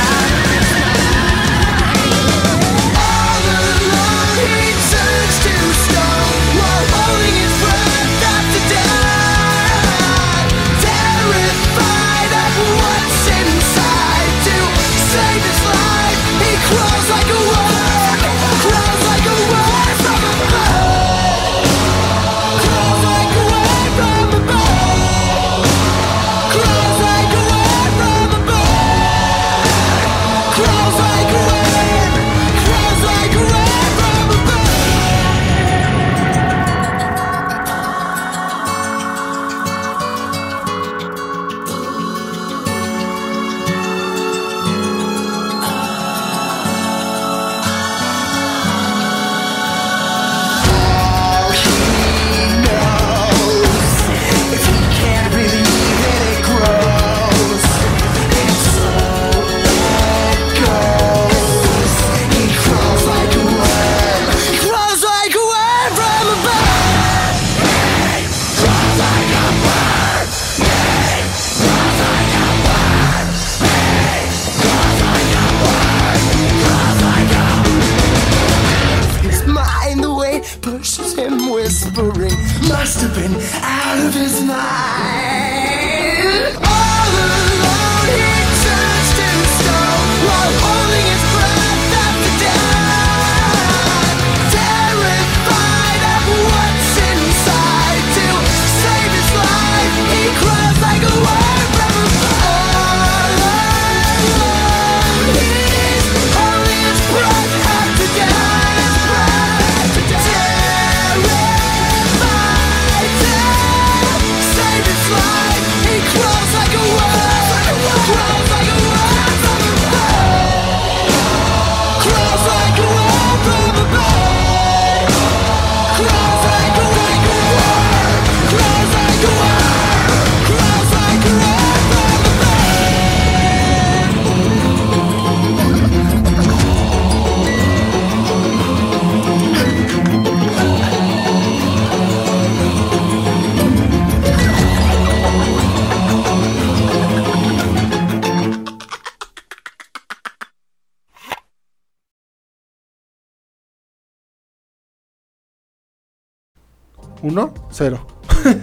[157.75, 158.07] Cero.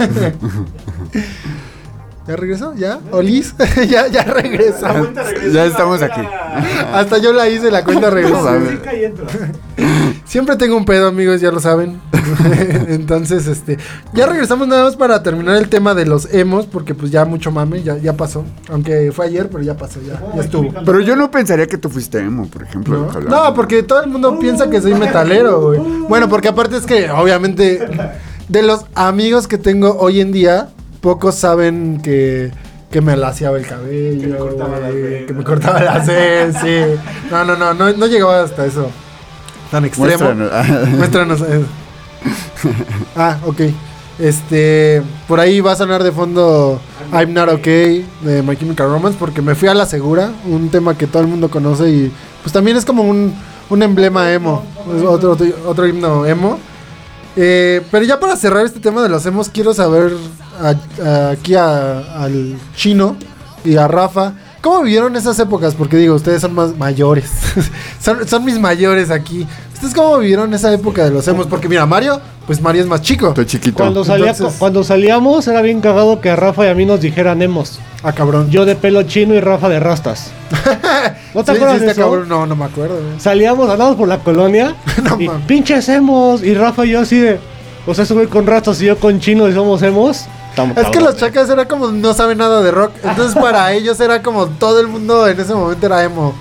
[2.27, 2.72] ¿Ya regresó?
[2.77, 3.01] ¿Ya?
[3.11, 3.55] ¿Olis?
[3.88, 4.94] ya, ya La regresa.
[4.94, 6.20] cuenta regresiva Ya estamos aquí.
[6.92, 9.27] Hasta yo la hice, la cuenta entra.
[10.25, 12.01] Siempre tengo un pedo, amigos, ya lo saben.
[12.88, 13.77] Entonces, este,
[14.14, 17.51] ya regresamos nada más para terminar el tema de los emos, porque pues ya mucho
[17.51, 18.44] mame, ya, ya pasó.
[18.70, 20.72] Aunque fue ayer, pero ya pasó, ya, ya estuvo.
[20.85, 23.11] Pero yo no pensaría que tú fuiste emo, por ejemplo.
[23.12, 23.29] ¿No?
[23.29, 25.81] No, porque todo el mundo piensa que soy metalero, güey.
[26.09, 27.81] Bueno, porque aparte es que, obviamente,
[28.48, 30.68] de los amigos que tengo hoy en día,
[31.00, 32.50] pocos saben que,
[32.90, 35.26] que me laseaba el cabello, Que me cortaba venas.
[35.26, 36.81] que me cortaba las venas, sí.
[37.31, 38.90] No, no, no, no, no llegaba hasta eso
[39.70, 40.35] tan extremo.
[40.35, 40.88] Muéstranos.
[40.90, 41.40] Muéstranos.
[41.40, 41.64] eh.
[43.16, 43.61] Ah, ok.
[44.18, 46.78] Este, por ahí va a sonar de fondo
[47.12, 50.96] I'm Not Okay de My Chemical Romance porque me fui a la segura, un tema
[50.96, 53.35] que todo el mundo conoce y pues también es como un,
[53.70, 54.62] un emblema emo,
[55.09, 56.59] otro, otro himno emo.
[57.36, 60.12] Eh, pero ya para cerrar este tema de los emos, quiero saber
[61.30, 63.16] aquí a- al chino
[63.64, 65.75] y a Rafa, ¿cómo vivieron esas épocas?
[65.75, 67.31] Porque digo, ustedes son más mayores,
[68.01, 69.46] son, son mis mayores aquí.
[69.75, 71.46] ¿Ustedes cómo vivieron esa época de los emos?
[71.48, 73.29] Porque mira, Mario, pues Mario es más chico.
[73.31, 73.79] Estoy chiquito.
[73.79, 77.01] Cuando, salía, Entonces- cuando salíamos era bien cagado que a Rafa y a mí nos
[77.01, 77.81] dijeran emos.
[78.05, 78.48] Ah, cabrón.
[78.51, 80.31] Yo de pelo chino y Rafa de rastas.
[81.35, 82.01] ¿No te Sí, acuerdas sí, de eso?
[82.01, 82.29] cabrón.
[82.29, 82.94] No, no me acuerdo.
[82.94, 83.18] güey.
[83.20, 86.42] Salíamos, andábamos por la colonia No y pinches emos.
[86.44, 87.38] Y Rafa y yo así de.
[87.87, 90.27] O sea, güey con rastas y yo con chino y somos emos.
[90.52, 92.92] Estamos Es que los chacas era como no saben nada de rock.
[93.02, 96.34] Entonces para ellos era como todo el mundo en ese momento era emo.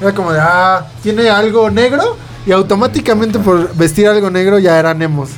[0.00, 5.00] Era como de, ah, tiene algo negro y automáticamente por vestir algo negro ya eran
[5.02, 5.30] emos.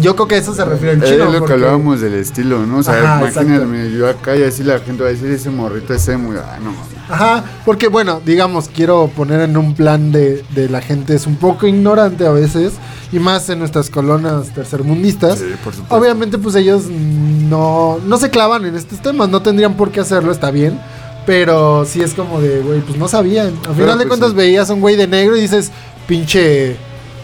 [0.00, 1.30] Yo creo que a eso se refiere el Es chino.
[1.30, 2.78] lo que hablábamos del estilo, ¿no?
[2.78, 6.06] O sea, imagínate, yo acá y así la gente va a decir, ese morrito es
[6.08, 6.32] emo.
[6.32, 6.72] y, Ah, no.
[7.12, 11.34] Ajá, porque bueno, digamos, quiero poner en un plan de, de la gente es un
[11.36, 12.74] poco ignorante a veces,
[13.10, 15.38] y más en nuestras colonas tercermundistas.
[15.40, 15.96] Sí, por supuesto.
[15.96, 20.30] Obviamente, pues ellos no, no se clavan en estos temas, no tendrían por qué hacerlo,
[20.30, 20.78] está bien.
[21.26, 23.52] Pero sí es como de, güey, pues no sabían.
[23.68, 24.36] Al final de pues, cuentas sí.
[24.36, 25.70] veías a un güey de negro y dices,
[26.06, 26.76] pinche,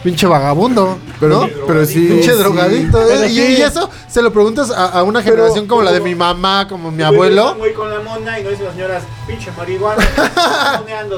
[0.03, 1.49] pinche vagabundo, Pero, ¿no?
[1.65, 2.07] pero sí.
[2.07, 2.37] Pinche sí.
[2.39, 2.99] drogadicto.
[3.07, 6.67] Pero y, eso se lo preguntas a, a una generación como la de mi mamá,
[6.67, 7.55] como mi abuelo.
[7.57, 10.01] Güey con la mona y no dicen las señoras, pinche marihuana.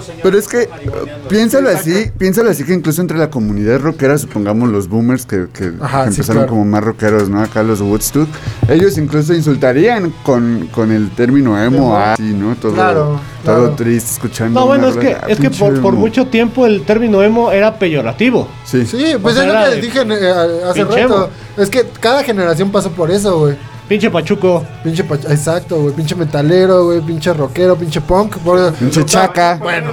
[0.02, 1.28] señor, Pero es que, marihuaneando".
[1.28, 5.74] piénsalo así, piénsalo así que incluso entre la comunidad rockera, supongamos los boomers que, que-
[5.82, 6.50] Ajá, que sí, empezaron claro.
[6.50, 7.42] como más rockeros, ¿no?
[7.42, 8.28] Acá los Woodstock,
[8.68, 11.98] ellos incluso insultarían con, con el término emo, Emo.
[11.98, 12.56] así, ¿no?
[12.56, 13.76] Todo, Claro, todo claro.
[13.76, 14.60] triste, escuchando.
[14.60, 17.78] No, bueno, una es rola, que, es que por, mucho tiempo el término emo era
[17.78, 18.48] peyorativo.
[18.66, 18.86] Sí.
[18.86, 20.98] Sí, pues O sea, es lo que les dije eh, hace rato.
[20.98, 21.30] emo.
[21.58, 23.56] Es que cada generación pasó por eso, güey.
[23.90, 24.64] Pinche pachuco.
[24.84, 25.96] Pinche pach- exacto, güey.
[25.96, 27.02] Pinche metalero, güey.
[27.02, 28.38] Pinche rockero, pinche punk.
[28.38, 29.58] por- Pinche chaca.
[29.60, 29.92] Bueno,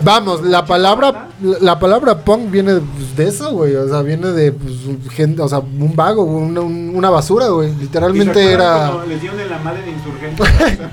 [0.00, 1.28] Vamos, la palabra,
[1.60, 3.74] la palabra punk viene pues, de eso, güey.
[3.74, 4.74] O sea, viene de pues,
[5.12, 7.70] gente, o sea, un vago, una, un- una basura, güey.
[7.70, 8.92] ¿Y se Literalmente era.
[9.08, 10.48] Les dieron en la madre de insurgentes.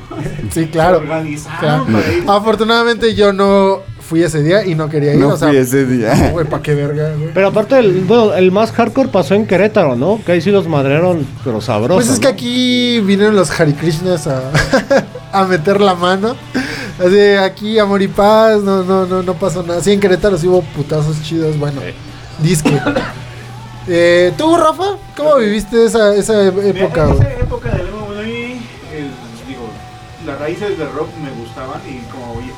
[0.52, 0.98] Sí, claro.
[1.00, 1.86] Se organizaron claro.
[1.86, 2.24] para ir.
[2.28, 5.20] Afortunadamente yo no fui ese día y no quería ir.
[5.20, 6.30] No o sea, fui ese día.
[6.32, 7.32] Güey, ¿pa' qué verga, güey?
[7.34, 10.22] Pero aparte, el, bueno, el más hardcore pasó en Querétaro, ¿no?
[10.26, 11.96] Que ahí sí los madrearon, pero sabroso.
[11.96, 14.42] Pues es que aquí vinieron los Hare Krishnas a,
[15.34, 16.36] a meter la mano.
[17.00, 19.82] Así, aquí amor y paz, no, no, no, no pasó nada.
[19.82, 21.82] Sí, en Querétaro sí hubo putazos chidos, bueno,
[22.42, 22.80] disque.
[23.88, 24.98] Eh, ¿Tú, Rafa?
[25.16, 28.60] ¿Cómo viviste esa, esa época, esa época del emo, bueno, a mí,
[28.94, 29.12] el-
[29.48, 29.68] digo,
[30.26, 32.00] las raíces del rock me gustaban y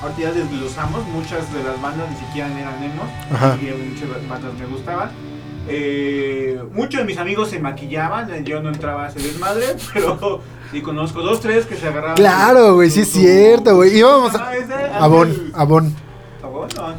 [0.02, 3.58] ahorita ya desglosamos, muchas de las bandas ni siquiera eran emos Ajá.
[3.62, 5.10] y muchas bandas me gustaban.
[5.70, 10.42] Eh, muchos de mis amigos se maquillaban, eh, yo no entraba a ese desmadre, pero
[10.72, 12.16] sí conozco dos, tres que se agarraban.
[12.16, 13.98] Claro, güey, sí es cierto, güey.
[13.98, 14.52] Íbamos Ah,
[15.00, 15.04] a...
[15.04, 15.96] Abón, Ángel- abón.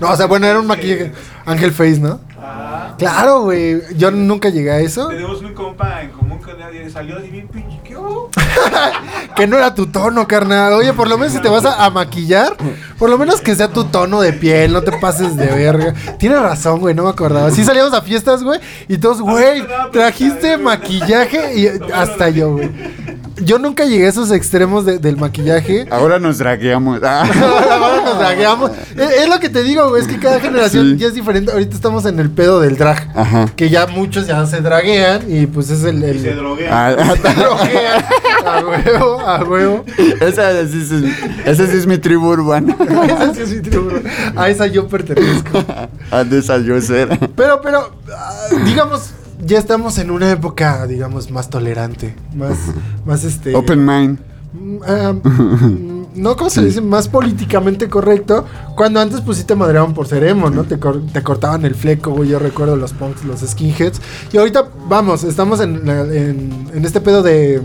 [0.00, 1.12] No, o sea, bueno, era un maquillaje.
[1.46, 2.20] Ángel Face, ¿no?
[2.40, 3.80] Ah, Claro, güey.
[3.96, 5.08] Yo nunca llegué a eso.
[5.08, 7.78] tenemos un compa en común que nadie salió así bien pinche.
[9.36, 10.72] Que no era tu tono, carnal.
[10.72, 12.56] Oye, por lo menos si te vas a, a maquillar,
[12.98, 15.94] por lo menos que sea tu tono de piel, no te pases de verga.
[16.18, 17.50] Tienes razón, güey, no me acordaba.
[17.50, 22.70] Sí salíamos a fiestas, güey, y todos, güey, trajiste maquillaje y hasta yo, güey.
[23.42, 25.86] Yo nunca llegué a esos extremos de- del maquillaje.
[25.90, 27.00] Ahora nos dragueamos.
[27.02, 27.22] Ah.
[27.70, 28.70] Ahora nos dragueamos.
[28.98, 30.96] Es, es lo que te digo, güey, es que cada generación Sí.
[30.98, 31.52] ya es diferente.
[31.52, 33.08] Ahorita estamos en el pedo del drag.
[33.14, 33.46] Ajá.
[33.54, 36.02] Que ya muchos ya se draguean y pues es el...
[36.02, 36.72] el Y se droguean.
[36.72, 38.04] Ah, se droguean.
[38.44, 39.84] A huevo, a huevo.
[40.20, 42.76] esa, sí es, esa sí es mi tribu urbana.
[43.06, 43.90] Esa sí es mi tribu.
[44.36, 45.64] A esa yo pertenezco.
[46.28, 47.08] De esa yo ser.
[47.36, 49.10] Pero, pero, ah, digamos,
[49.48, 52.14] ya estamos en una época, digamos, más tolerante.
[52.36, 52.56] Más,
[53.04, 53.54] más este.
[53.56, 54.18] Open mind.
[54.52, 56.80] mm, ah, mm, no, ¿cómo se dice?
[56.80, 58.44] Más políticamente correcto.
[58.76, 60.64] Cuando antes, pues sí te madreaban por ser emo, ¿no?
[60.64, 62.28] Te, cor- te cortaban el fleco, güey.
[62.30, 64.00] Yo recuerdo los punks, los skinheads.
[64.32, 67.62] Y ahorita, vamos, estamos en, en este pedo de.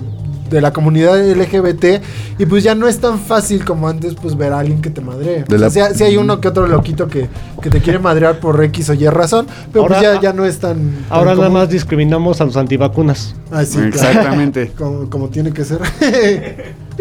[0.50, 2.02] De la comunidad LGBT,
[2.38, 5.02] y pues ya no es tan fácil como antes, pues ver a alguien que te
[5.02, 5.44] madree.
[5.48, 7.28] De O sea, la- sí hay- sí hay uno que otro loquito que,
[7.62, 10.60] que te quiere madrear por X o Y razón, pero pues ya, ya no es
[10.60, 10.76] tan.
[10.78, 11.62] tan Ahora nada común.
[11.62, 13.36] más discriminamos a los antivacunas.
[13.52, 13.88] Ah, sí, claro.
[13.90, 14.72] Exactamente.
[14.78, 15.80] Como, como tiene que ser.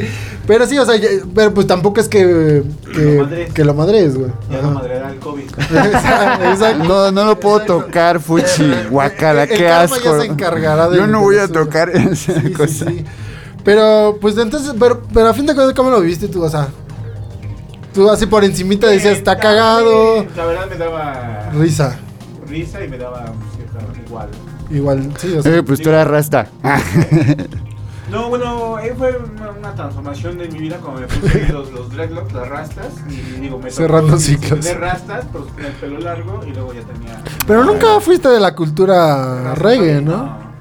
[0.47, 2.63] pero sí, o sea, ya- pero pues tampoco es que,
[2.95, 3.53] que, Lo madres.
[3.53, 4.31] que lo madres, güey.
[4.51, 4.67] Ya Ajá.
[4.69, 5.43] no madreará el COVID.
[5.59, 6.85] Exacto, exacto.
[6.85, 8.73] No, no lo puedo tocar, Fuchi.
[8.91, 10.17] Guacala, qué karma asco.
[10.17, 11.53] ya se encargará de- Yo no voy a eso.
[11.53, 12.87] tocar esa Sí, sí, cosa.
[12.91, 13.05] sí.
[13.65, 16.43] Pero, pues entonces, pero, pero a fin de cuentas, ¿cómo lo viviste tú?
[16.43, 16.69] O sea,
[17.95, 20.25] tú así por encimita decías, está cagado.
[20.37, 21.97] La verdad me daba Risa.
[22.49, 23.27] risa y me daba
[23.57, 24.29] cierta igual.
[24.71, 25.55] Igual, sí, o sea.
[25.57, 26.49] Eh, pues tú eras rasta.
[28.13, 31.91] No, bueno, eh, fue una, una transformación de mi vida cuando me puse los, los
[31.91, 32.89] dreadlocks, las rastas.
[33.09, 34.61] Y digo, me Cerrando ciclos.
[34.61, 37.23] Tener rastas, pero con el pelo largo y luego ya tenía.
[37.47, 40.17] Pero nunca fuiste de la cultura reggae, ¿no?
[40.17, 40.53] No.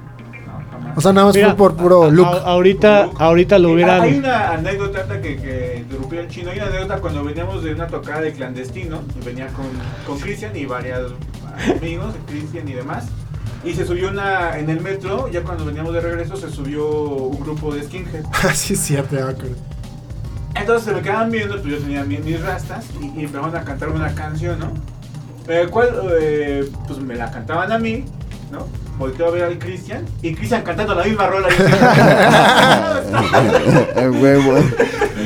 [0.94, 2.26] O sea, nada más Mira, fue por puro look.
[2.26, 3.16] a- ahorita, Look.
[3.22, 4.00] ahorita lo hubieran.
[4.02, 6.50] Hay una anécdota que, que interrumpió el chino.
[6.50, 9.00] Hay una anécdota cuando veníamos de una tocada de clandestino.
[9.18, 9.66] Y venía con,
[10.06, 11.12] con Cristian y varios
[11.78, 13.06] amigos de Cristian y demás.
[13.64, 15.28] Y se subió una en el metro.
[15.30, 18.24] Ya cuando veníamos de regreso, se subió un grupo de skinhead.
[18.48, 19.16] Así es cierto.
[20.54, 23.64] Entonces se me quedaban viendo, pues yo tenía mi- mis rastas y, y empezaron a
[23.64, 24.72] cantar una canción, ¿no?
[25.52, 25.88] El cual,
[26.20, 28.04] eh, pues me la cantaban a mí,
[28.50, 28.66] ¿no?
[28.98, 31.48] volteo a ver al Cristian y Cristian cantando la misma rola.
[33.96, 34.54] El huevo.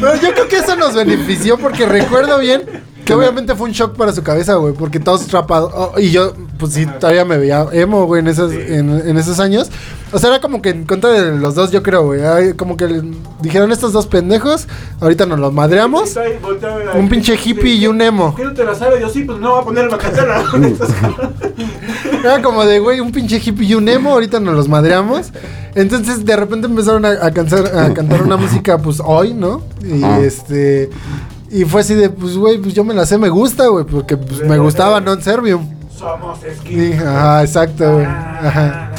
[0.01, 2.62] Pero yo creo que eso nos benefició porque recuerdo bien
[3.05, 5.72] que obviamente fue un shock para su cabeza, güey, porque todos rapados.
[5.74, 9.41] oh, y yo, pues sí, todavía me veía emo, güey, en esos, en, en esos
[9.41, 9.71] años.
[10.13, 12.21] O sea, era como que en contra de los dos, yo creo, güey.
[12.55, 13.03] Como que
[13.43, 14.69] dijeron estos dos pendejos,
[15.01, 16.17] ahorita nos los madreamos.
[16.95, 18.35] Un pinche hippie y un emo.
[18.35, 19.01] ¿Qué no te la sabes?
[19.01, 20.45] Yo sí, pues no voy a ponerme a cantar la.
[22.21, 25.33] Era como de, güey, un pinche hippie y un emo, ahorita nos los madreamos.
[25.75, 29.63] Entonces, de repente empezaron a, a cantar, a cantar una música, pues, hoy, ¿no?
[29.85, 30.89] Y este...
[31.49, 34.17] Y fue así de, pues, güey, pues yo me la sé, me gusta, güey, porque
[34.17, 35.76] pues, me gustaba Non Servium.
[35.99, 36.93] Somos esquí.
[36.93, 38.05] ajá, exacto, güey.
[38.05, 38.91] Ajá.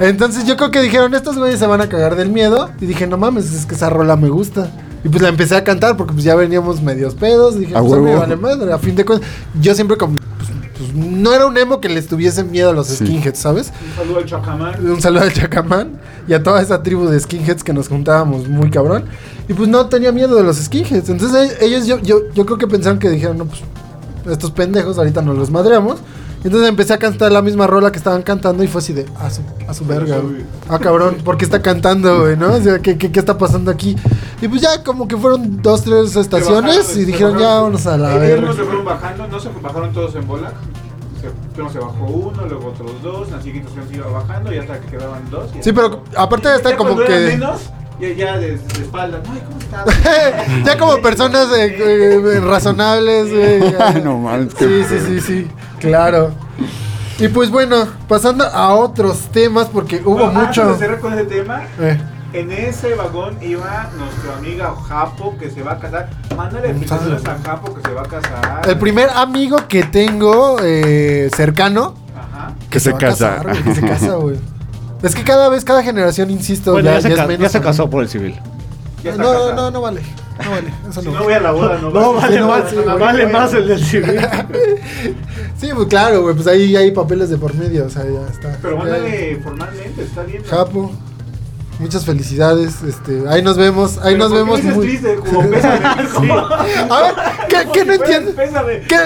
[0.00, 2.70] Entonces yo creo que dijeron, estos güeyes se van a cagar del miedo.
[2.80, 4.70] Y dije, no mames, es que esa rola me gusta.
[5.04, 7.58] Y pues la empecé a cantar porque pues ya veníamos medios pedos.
[7.58, 8.72] Dije, A pues a mí me vale madre.
[8.72, 9.28] A fin de cuentas,
[9.60, 10.16] yo siempre como...
[10.16, 12.96] Pues, pues, no era un emo que les tuviese miedo a los Sí.
[13.06, 13.72] skinheads, ¿sabes?
[13.90, 14.86] Un saludo al Chacamán.
[14.90, 18.70] Un saludo al Chacamán y a toda esa tribu de skinheads que nos juntábamos muy
[18.70, 19.04] cabrón.
[19.48, 21.08] Y pues no tenía miedo de los skinheads.
[21.08, 23.62] Entonces e- ellos, yo, yo, yo creo que pensaron que dijeron, no, pues
[24.30, 25.98] estos pendejos ahorita nos los madreamos.
[26.46, 29.28] Entonces empecé a cantar la misma rola que estaban cantando y fue así de, a
[29.30, 30.44] su, a su verga, güey.
[30.68, 32.54] Ah, cabrón, ¿por qué está cantando, güey, no?
[32.54, 33.96] O sea, ¿qué, qué, qué está pasando aquí?
[34.40, 38.16] Y pues ya como que fueron dos, tres estaciones y dijeron, ya, vámonos a la
[38.16, 38.52] verga.
[38.52, 40.52] se fueron bajando, no se bajaron todos en bola.
[41.52, 44.86] Primero se bajó uno, luego otros dos, la siguiente se iba bajando y hasta que
[44.86, 45.50] quedaban dos.
[45.58, 47.08] y Sí, pero aparte de estar como que...
[47.08, 47.62] menos,
[48.00, 49.20] ya, ya de, de espalda.
[49.30, 50.64] Ay, ¿cómo estás?
[50.64, 53.72] ya como personas eh, eh, razonables, güey.
[53.78, 53.92] ya.
[54.04, 55.48] No mames, Sí, qué sí, sí, sí,
[55.80, 56.32] claro.
[57.18, 60.72] Y pues bueno, pasando a otros temas, porque hubo Bueno, antes mucho...
[60.72, 61.98] de cerrar con ese tema, Eh,
[62.34, 66.10] en ese vagón iba nuestra amiga Japo que se va a casar.
[66.36, 68.68] Mándale felicitaciones a Japo que se va a casar.
[68.68, 72.52] el primer amigo que tengo eh, cercano Ajá.
[72.68, 73.36] Que se casa.
[73.36, 74.36] casar, güey, que se casa, güey.
[75.02, 77.42] Es que cada vez, cada generación, insisto, Bueno, ya, ya, se, ya es ca- menos
[77.42, 78.34] ya se casó por el civil.
[79.04, 79.54] No, casado.
[79.54, 80.00] no, no vale.
[80.44, 80.72] No vale.
[80.90, 81.24] Eso Si no no vale.
[81.24, 84.20] voy a la boda, no, No, vale, no, más, sí, vale, más el del civil.
[85.58, 86.34] Sí, pues claro, güey.
[86.34, 87.86] Pues ahí hay papeles de por medio.
[87.86, 88.58] O sea, ya está.
[88.60, 90.42] Pero mándale formalmente, está bien.
[90.44, 90.92] Japo.
[91.78, 92.82] Muchas felicidades.
[92.82, 93.98] Este, ahí nos vemos.
[93.98, 94.86] Ahí Pero nos ¿por qué vemos muy.
[94.86, 95.80] triste, como pésame,
[96.14, 97.14] como- A ver,
[97.48, 98.34] ¿qué, como qué si no entiendes?
[98.88, 98.96] ¿Qué,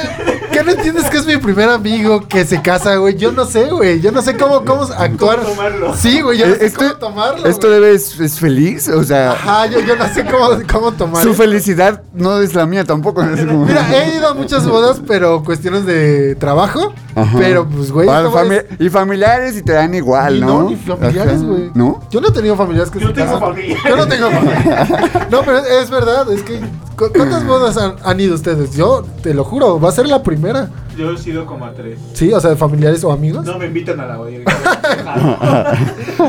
[0.53, 3.17] qué no entiendes que es mi primer amigo que se casa, güey?
[3.17, 4.01] Yo no sé, güey.
[4.01, 5.39] Yo no sé cómo, cómo actuar.
[5.41, 5.95] ¿Cómo tomarlo?
[5.97, 6.39] Sí, güey.
[6.39, 7.47] Yo no sé Esto- cómo tomarlo.
[7.47, 7.81] ¿Esto güey.
[7.81, 8.89] debe es, es feliz?
[8.89, 11.23] O sea, Ajá, yo, yo no sé cómo, cómo tomar.
[11.25, 13.23] su felicidad no es la mía tampoco.
[13.25, 16.93] no Mira, he ido a muchas bodas, pero cuestiones de trabajo.
[17.17, 17.37] Ajá.
[17.39, 18.07] Pero, pues, güey.
[18.09, 20.71] Fami- y familiares y te dan igual, Ni ¿no?
[20.71, 21.45] ni familiares, Ajá.
[21.45, 21.71] güey.
[21.75, 22.01] ¿No?
[22.11, 23.41] Yo no he tenido familiares que Yo se tengo casan.
[23.49, 23.85] familiares.
[23.89, 24.91] Yo no tengo familiares.
[25.31, 26.33] No, pero es verdad.
[26.33, 26.61] Es que.
[26.97, 28.75] ¿cu- ¿Cuántas bodas han, han ido ustedes?
[28.77, 30.71] Yo te lo juro, va a ser la primera.
[30.97, 31.99] Yo he sido como a tres.
[32.15, 33.45] Sí, o sea, de familiares o amigos.
[33.45, 34.31] No me invitan a la boda.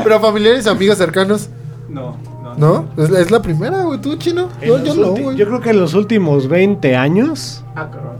[0.04, 1.48] Pero familiares o amigos cercanos.
[1.88, 2.54] No, no.
[2.56, 3.02] ¿No?
[3.02, 4.00] Es, es la primera, güey.
[4.00, 4.48] ¿Tú, chino?
[4.60, 5.36] En Yo, los yo no, ulti- güey.
[5.36, 7.62] Yo creo que en los últimos 20 años.
[7.74, 8.16] Ah, cabrón.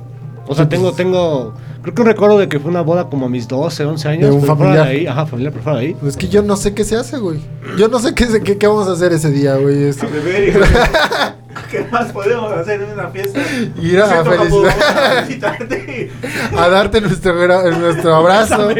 [0.47, 1.55] O sea, tengo, tengo.
[1.83, 4.31] Creo que un recuerdo de que fue una boda como a mis 12, 11 años.
[4.31, 4.87] De un familiar.
[4.87, 5.97] ahí, ajá, familiar, fuera de ahí.
[6.07, 7.41] Es que yo no sé qué se hace, güey.
[7.77, 9.85] Yo no sé qué, qué, qué vamos a hacer ese día, güey.
[9.89, 10.53] Es- A beber y
[11.71, 13.41] ¿Qué más podemos hacer en una fiesta?
[13.81, 16.11] Ir a a felicitarte.
[16.57, 17.35] a darte nuestro,
[17.79, 18.69] nuestro abrazo.
[18.69, 18.77] Un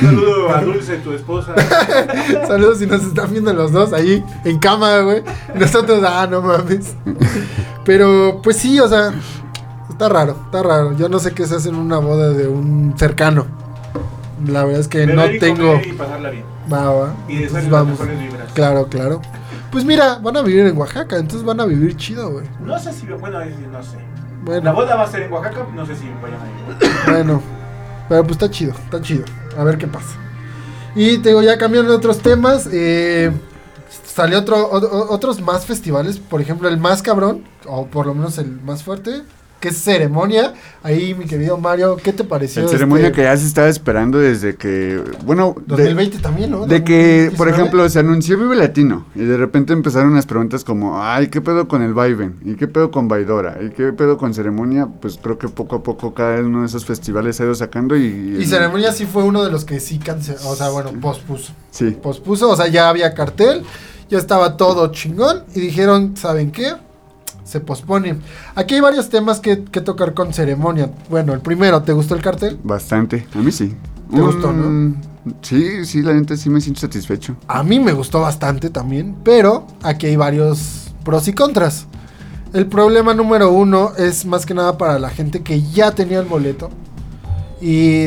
[0.00, 1.54] saludo a Dulce, tu esposa.
[2.46, 5.22] Saludos si nos están viendo los dos ahí en cama, güey.
[5.54, 6.94] Nosotros, ah, no mames.
[7.84, 9.12] Pero, pues sí, o sea,
[9.92, 10.96] está raro, está raro.
[10.96, 13.46] Yo no sé qué se hace en una boda de un cercano.
[14.46, 15.80] La verdad es que no y tengo.
[15.84, 16.44] Y pasarla bien.
[16.72, 17.14] Va, va.
[17.28, 17.98] Y Pues las vamos.
[18.54, 19.20] Claro, claro.
[19.70, 22.46] Pues mira, van a vivir en Oaxaca, entonces van a vivir chido, güey.
[22.64, 23.96] No sé si, bueno, no sé.
[23.96, 27.12] La Bueno, boda va a ser en Oaxaca, no sé si vayan a ir.
[27.12, 27.40] bueno.
[28.08, 29.24] Pero pues está chido, está chido.
[29.56, 30.16] A ver qué pasa.
[30.94, 32.68] Y te digo, ya cambiando de otros temas.
[32.72, 33.30] Eh,
[34.04, 36.18] salió otro, o- otros más festivales.
[36.18, 39.22] Por ejemplo, el más cabrón, o por lo menos el más fuerte,
[39.62, 40.52] que es ceremonia.
[40.82, 42.66] Ahí, mi querido Mario, ¿qué te pareció?
[42.68, 46.66] Ceremonia este que ya se estaba esperando desde que, bueno, de- 2020 también, ¿no?
[46.66, 47.50] De que, por 2019.
[47.52, 51.68] ejemplo, se anunció Vive Latino y de repente empezaron las preguntas como, ay, ¿qué pedo
[51.68, 52.40] con el Viven?
[52.44, 53.58] ¿Y qué pedo con Baidora?
[53.64, 54.88] ¿Y qué pedo con Ceremonia?
[55.00, 57.96] Pues creo que poco a poco cada uno de esos festivales se ha ido sacando
[57.96, 58.36] y...
[58.40, 61.52] Y ceremonia sí fue uno de los que sí canceló, o sea, bueno, pospuso.
[61.70, 61.96] Sí.
[62.02, 63.62] Pospuso, o sea, ya había cartel,
[64.10, 66.72] ya estaba todo chingón y dijeron, ¿saben qué?
[67.52, 68.16] Se pospone.
[68.54, 70.90] Aquí hay varios temas que, que tocar con ceremonia.
[71.10, 72.58] Bueno, el primero, ¿te gustó el cartel?
[72.64, 73.26] Bastante.
[73.34, 73.74] A mí sí.
[74.10, 74.94] ¿Te gustó, Mm,
[75.42, 77.36] Sí, sí, la neta sí me siento satisfecho.
[77.46, 81.86] A mí me gustó bastante también, pero aquí hay varios pros y contras.
[82.54, 86.26] El problema número uno es más que nada para la gente que ya tenía el
[86.26, 86.70] boleto
[87.60, 88.06] y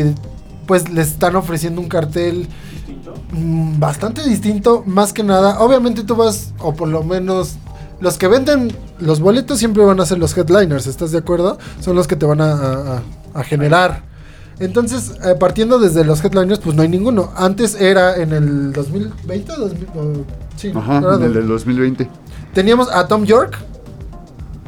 [0.65, 3.13] pues les están ofreciendo un cartel Distinto.
[3.31, 5.59] mm, bastante distinto, más que nada.
[5.59, 7.55] Obviamente tú vas, o por lo menos
[7.99, 11.57] los que venden los boletos siempre van a ser los headliners, ¿estás de acuerdo?
[11.79, 13.01] Son los que te van a, a-
[13.33, 14.03] a generar.
[14.59, 17.31] Entonces, eh, partiendo desde los headliners, pues no hay ninguno.
[17.35, 20.25] Antes era en el 2020 o 2000, o-
[20.55, 22.09] sí, Ajá, en el do- del 2020.
[22.53, 23.57] Teníamos a Tom York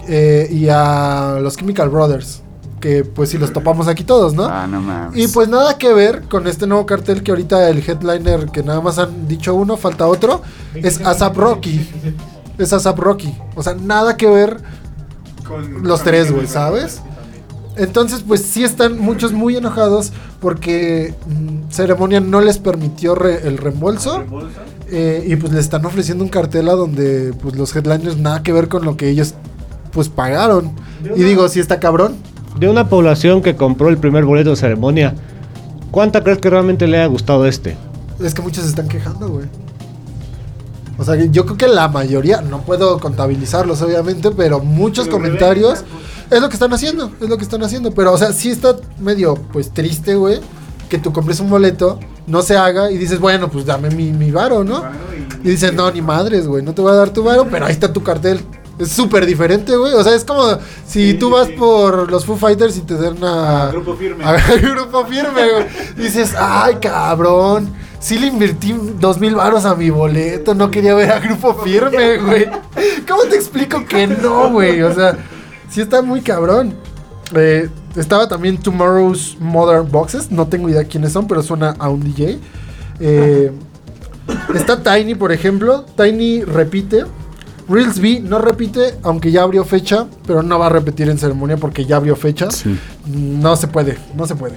[0.07, 2.41] eh, y a los Chemical Brothers,
[2.81, 4.45] que pues sí los topamos aquí todos, ¿no?
[4.45, 5.17] Ah, no mames.
[5.17, 8.81] Y pues nada que ver con este nuevo cartel que ahorita el headliner, que nada
[8.81, 10.41] más han dicho uno, falta otro,
[10.75, 11.89] es ASAP Rocky.
[12.57, 13.35] Es ASAP Rocky.
[13.55, 14.57] O sea, nada que ver.
[15.47, 16.47] Con Los tres, güey.
[16.47, 17.01] ¿sabes?
[17.77, 23.57] Entonces, pues sí están muchos muy enojados porque mm, Ceremonia no les permitió re- el
[23.57, 24.23] reembolso.
[24.89, 28.53] Eh, y pues le están ofreciendo un cartel a donde pues los headliners nada que
[28.53, 29.35] ver con lo que ellos
[29.91, 30.71] pues pagaron.
[31.15, 32.15] Y digo, sí está cabrón.
[32.59, 35.13] De una población que compró el primer boleto de ceremonia,
[35.91, 37.77] ¿cuánta crees que realmente le haya gustado este?
[38.19, 39.45] Es que muchos se están quejando, güey.
[40.97, 45.79] O sea, yo creo que la mayoría, no puedo contabilizarlos obviamente, pero muchos Pero comentarios
[45.79, 47.91] revelan, es lo que están haciendo, es lo que están haciendo.
[47.91, 50.39] Pero, o sea, sí está medio, pues, triste, güey,
[50.89, 54.31] que tú compres un boleto, no se haga y dices, bueno, pues dame mi, mi
[54.31, 54.83] varo, ¿no?
[55.43, 57.71] Y dices, no, ni madres, güey, no te voy a dar tu varo, pero ahí
[57.71, 58.39] está tu cartel.
[58.79, 59.93] Es súper diferente, güey.
[59.93, 60.43] O sea, es como
[60.85, 61.53] si Sí, tú sí, vas sí.
[61.53, 63.69] por los Foo Fighters y te dan a...
[63.71, 64.23] Grupo firme.
[64.25, 65.65] A grupo firme, güey.
[65.97, 67.73] Dices, ay, cabrón.
[67.99, 70.53] Sí le invertí dos mil varos a mi boleto.
[70.53, 72.47] No quería ver a grupo firme, güey.
[73.07, 74.81] ¿Cómo te explico que no, güey?
[74.83, 75.17] O sea,
[75.69, 76.75] sí está muy cabrón.
[77.35, 80.31] Eh, estaba también Tomorrow's Modern Boxes.
[80.31, 82.39] No tengo idea quiénes son, pero suena a un DJ.
[82.99, 83.51] Eh,
[84.53, 85.85] está Tiny, por ejemplo.
[85.95, 87.05] Tiny repite.
[87.69, 91.57] Reels B no repite, aunque ya abrió fecha, pero no va a repetir en ceremonia
[91.57, 92.49] porque ya abrió fecha.
[92.49, 92.79] Sí.
[93.05, 94.55] No se puede, no se puede.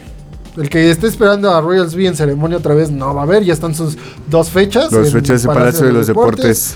[0.57, 3.44] El que esté esperando a Royals B en ceremonia otra vez no va a haber,
[3.44, 3.96] ya están sus
[4.28, 4.90] dos fechas.
[4.90, 6.74] Los en fechas de Palacio de los Deportes.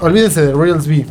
[0.00, 1.06] Olvídense de Royals B.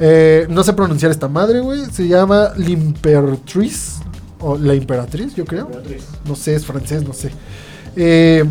[0.00, 1.84] Eh, no sé pronunciar esta madre, güey.
[1.86, 4.00] Se llama L'Imperatriz.
[4.40, 5.70] O la Imperatriz, yo creo.
[6.26, 7.30] No sé, es francés, no sé.
[7.96, 8.44] Eh,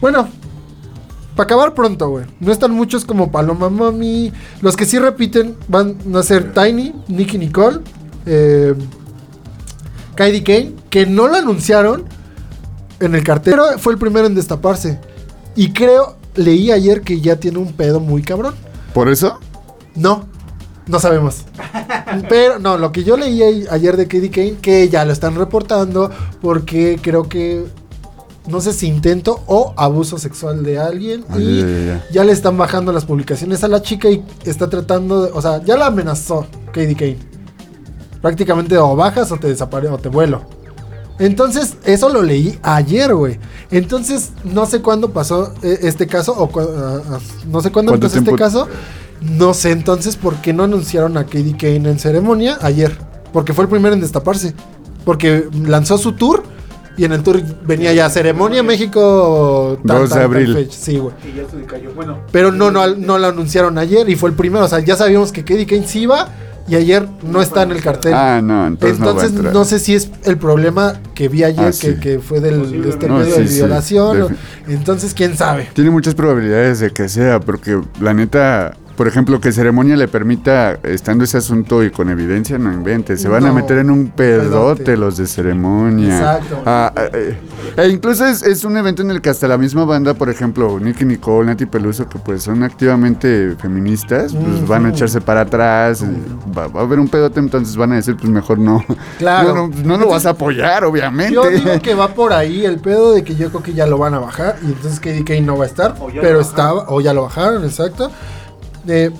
[0.00, 0.28] bueno,
[1.34, 2.26] para acabar pronto, güey.
[2.40, 4.32] No están muchos como Paloma Mami.
[4.60, 7.78] Los que sí repiten van a ser Tiny, Nicky Nicole,
[8.26, 8.74] eh,
[10.14, 12.04] Kylie Kane, que no lo anunciaron
[13.02, 14.98] en el cartel, pero fue el primero en destaparse.
[15.54, 18.54] Y creo, leí ayer que ya tiene un pedo muy cabrón.
[18.94, 19.38] ¿Por eso?
[19.94, 20.26] No,
[20.86, 21.44] no sabemos.
[22.28, 26.10] Pero no, lo que yo leí ayer de Katie Kane, que ya lo están reportando
[26.40, 27.64] porque creo que
[28.46, 32.04] no sé si intento o abuso sexual de alguien y ya, ya, ya.
[32.10, 35.62] ya le están bajando las publicaciones a la chica y está tratando de, o sea,
[35.62, 37.18] ya la amenazó Katie Kane.
[38.20, 40.42] Prácticamente o bajas o te desaparece o te vuelo.
[41.22, 43.38] Entonces, eso lo leí ayer, güey.
[43.70, 48.08] Entonces, no sé cuándo pasó eh, este caso o ah, ah, no sé cuándo ¿Cuánto
[48.08, 48.68] empezó este caso.
[49.20, 52.98] No sé entonces por qué no anunciaron a Katie Kane en ceremonia ayer.
[53.32, 54.52] Porque fue el primero en destaparse.
[55.04, 56.42] Porque lanzó su tour
[56.96, 59.78] y en el tour venía ya ceremonia México.
[59.80, 60.68] 2 de abril.
[60.72, 61.14] Sí, güey.
[61.24, 61.92] Y ya se le cayó.
[61.94, 62.18] Bueno.
[62.32, 64.64] Pero no, no, no lo anunciaron ayer y fue el primero.
[64.64, 66.30] O sea, ya sabíamos que Katie Kane sí iba
[66.68, 68.12] y ayer no está en el cartel.
[68.14, 71.72] Ah, no, entonces, Entonces, no sé si es el problema que vi ayer, Ah, que,
[71.94, 71.94] sí.
[72.00, 74.22] que fue del, de este No, sí, de sí, violación.
[74.22, 74.28] o-
[74.68, 75.68] entonces, quién sabe.
[75.74, 80.78] Tiene muchas probabilidades de que sea, porque la neta, por ejemplo, que ceremonia le permita,
[80.82, 83.20] estando ese asunto y con evidencia, no inventes.
[83.20, 84.96] Se van a meter en un pedote, pedote.
[84.96, 86.16] los de ceremonia.
[86.16, 86.62] Exacto.
[86.66, 87.36] Ah, ah, eh,
[87.76, 90.78] e incluso es, es un evento en el que hasta la misma banda, por ejemplo,
[90.78, 96.02] Nicky Nicole, Nati Peluso, que pues son activamente feministas, pues van a echarse para atrás.
[96.02, 98.84] y Va, va a haber un pedote, entonces van a decir, pues mejor no.
[99.18, 99.54] Claro.
[99.54, 101.34] No, no, no lo vas a apoyar, obviamente.
[101.34, 103.98] Yo digo que va por ahí el pedo de que yo creo que ya lo
[103.98, 105.94] van a bajar y entonces Katie Kane no va a estar.
[106.20, 108.10] Pero estaba, o ya lo bajaron, exacto.
[108.86, 109.10] Eh,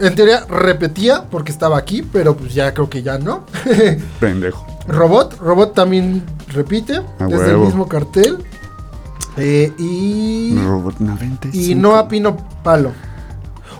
[0.00, 3.44] en teoría repetía porque estaba aquí, pero pues ya creo que ya no.
[4.20, 4.66] Pendejo.
[4.88, 8.38] Robot, Robot también repite, es del mismo cartel.
[9.36, 10.56] Eh, y.
[10.58, 11.56] Robot 95.
[11.56, 12.92] Y no a Pino Palo.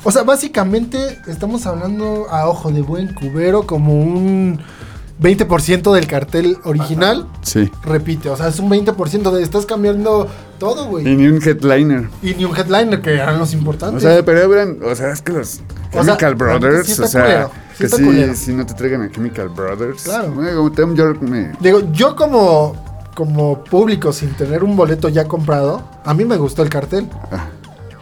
[0.02, 4.60] O sea, básicamente estamos hablando a ojo de buen cubero como un
[5.20, 7.26] 20% del cartel original.
[7.42, 7.70] Sí.
[7.82, 11.04] Repite, o sea, es un 20% de estás cambiando todo, Y güey.
[11.16, 12.08] ni un headliner.
[12.22, 14.02] Y ni un headliner que eran los O importantes.
[14.02, 15.60] sea, pero eran, o sea, es que los
[15.92, 17.50] O sea, Chemical Brothers, sí o sea, culero,
[18.28, 20.02] que sí, no te traigan a Chemical Brothers.
[20.04, 20.30] Claro.
[20.32, 21.52] Bueno, Tom York me...
[21.60, 22.74] Digo, yo como,
[23.14, 27.08] como público sin tener un boleto ya comprado, a mí me gustó el cartel.
[27.30, 27.46] Ah.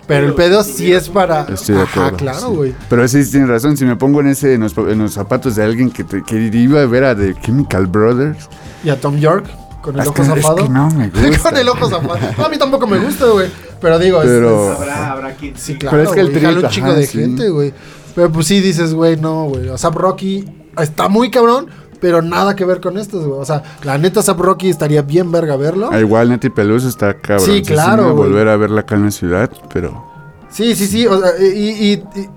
[0.07, 1.43] Pero el pedo sí es para...
[1.43, 2.17] Estoy de Ajá, acuerdo.
[2.19, 2.55] claro, sí.
[2.57, 2.75] güey.
[2.91, 5.63] Pero sí tienes razón, si me pongo en ese en los, en los zapatos de
[5.63, 8.49] alguien que, te- que iba a ver a The Chemical Brothers,
[8.85, 9.47] Y a Tom York.
[9.83, 10.57] Con el Es ojo es zafado.
[10.57, 11.51] que no me gusta.
[11.51, 12.19] con el ojo zafado.
[12.39, 13.51] No, a mí tampoco me gusta, güey.
[13.81, 15.79] Pero digo, es- Pero- es- Habrá, habrá quien Sí, sí.
[15.79, 15.97] claro.
[15.99, 17.19] Pero es que el trip, un chingo ajá, de sí.
[17.19, 17.75] gente, güey.
[18.15, 19.69] Pero pues sí dices, güey, no, güey.
[19.69, 20.45] O sea, Rocky
[20.79, 21.67] está muy cabrón,
[22.01, 23.41] pero nada que ver con estos, güey.
[23.41, 25.89] O sea, la neta, Zap Rocky estaría bien verga verlo.
[25.93, 27.47] Ah, igual Neti Peluso está cabrón.
[27.47, 28.29] Sí, claro, güey.
[28.29, 30.05] volver a verla acá en la ciudad, pero.
[30.51, 31.07] Sí, sí, sí.
[31.07, 32.29] O sea, y, y- y-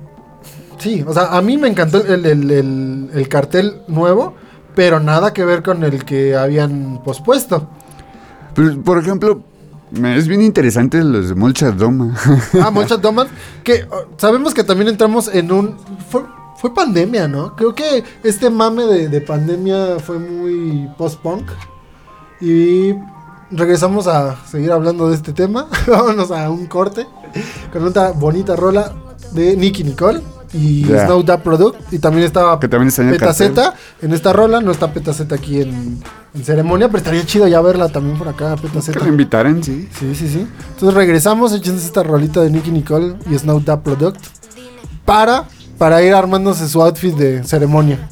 [0.77, 4.35] sí, o sea, a mí me encantó el, el- el- el cartel nuevo,
[4.75, 7.67] pero nada que ver con el que habían pospuesto.
[8.53, 9.41] Pero, por ejemplo,
[10.03, 12.15] es bien interesante los de Molcha Doma.
[12.61, 13.27] Ah, Molchat Doman,
[13.63, 15.77] que sabemos que también entramos en un...
[16.09, 16.23] Fue,
[16.57, 17.55] fue pandemia, ¿no?
[17.55, 21.49] Creo que este mame de, de pandemia fue muy post-punk.
[22.41, 22.93] Y
[23.51, 25.67] regresamos a seguir hablando de este tema.
[25.87, 27.07] Vámonos a un corte
[27.71, 28.93] con una bonita rola
[29.31, 30.21] de Nicky Nicole
[30.55, 31.05] y Ya.
[31.05, 31.93] Snow Product.
[31.93, 33.55] Y también estaba Que también en el Peta cartel.
[33.55, 34.61] Z en esta rola.
[34.61, 36.01] No está Peta Z aquí en,
[36.33, 39.89] en ceremonia, pero estaría chido ya verla también por acá, Peta que invitaran, sí.
[39.99, 40.47] Sí, sí, sí.
[40.73, 44.19] Entonces regresamos, échense esta rolita de Nicky Nicole y Snow Da Product
[45.03, 45.45] para,
[45.77, 48.09] para ir armándose su outfit de ceremonia.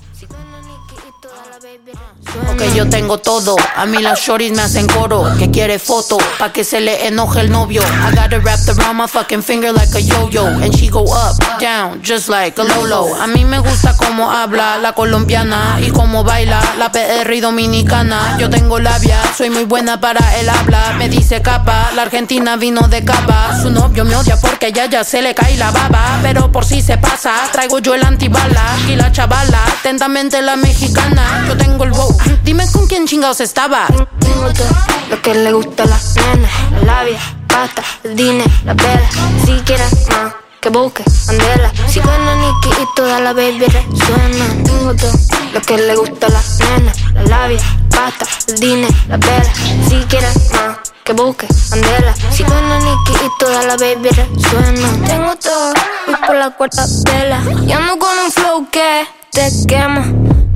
[2.47, 5.26] Porque yo tengo todo, a mí las shorties me hacen coro.
[5.38, 7.82] Que quiere foto, pa' que se le enoje el novio.
[7.82, 10.45] I got it wrapped around my fucking finger like a yo-yo.
[10.47, 13.15] And she go up, down, just like a Lolo.
[13.15, 18.38] A mí me gusta cómo habla la colombiana Y cómo baila la PR dominicana.
[18.39, 20.93] Yo tengo labia, soy muy buena para el habla.
[20.97, 23.59] Me dice capa, la argentina vino de capa.
[23.61, 26.19] Su novio me odia porque ya ya se le cae la baba.
[26.21, 31.45] Pero por si se pasa, traigo yo el antibala Y la chavala, atentamente la mexicana.
[31.47, 32.12] Yo tengo el wow,
[32.43, 33.88] dime con quién chingados estaba
[34.20, 34.70] Tengo todo
[35.09, 39.09] lo que le gusta a las nenas, la labia, pasta, el dinero, la vela.
[39.45, 41.72] Si quieres más, que busque, andela.
[41.88, 44.64] Si suena Nicky y toda la baby resuena.
[44.64, 45.11] Tengo todo
[45.53, 47.59] lo que le gusta a las nenas, la labia,
[47.89, 49.53] pasta, el dinero, la vela.
[49.88, 52.16] Si quieres más, que busque, andela.
[52.32, 55.05] Si suena Nicky y toda la baby resuena.
[55.05, 55.74] Tengo todo,
[56.07, 57.41] voy por la cuarta vela.
[57.68, 60.05] Y ando con un flow que te quema.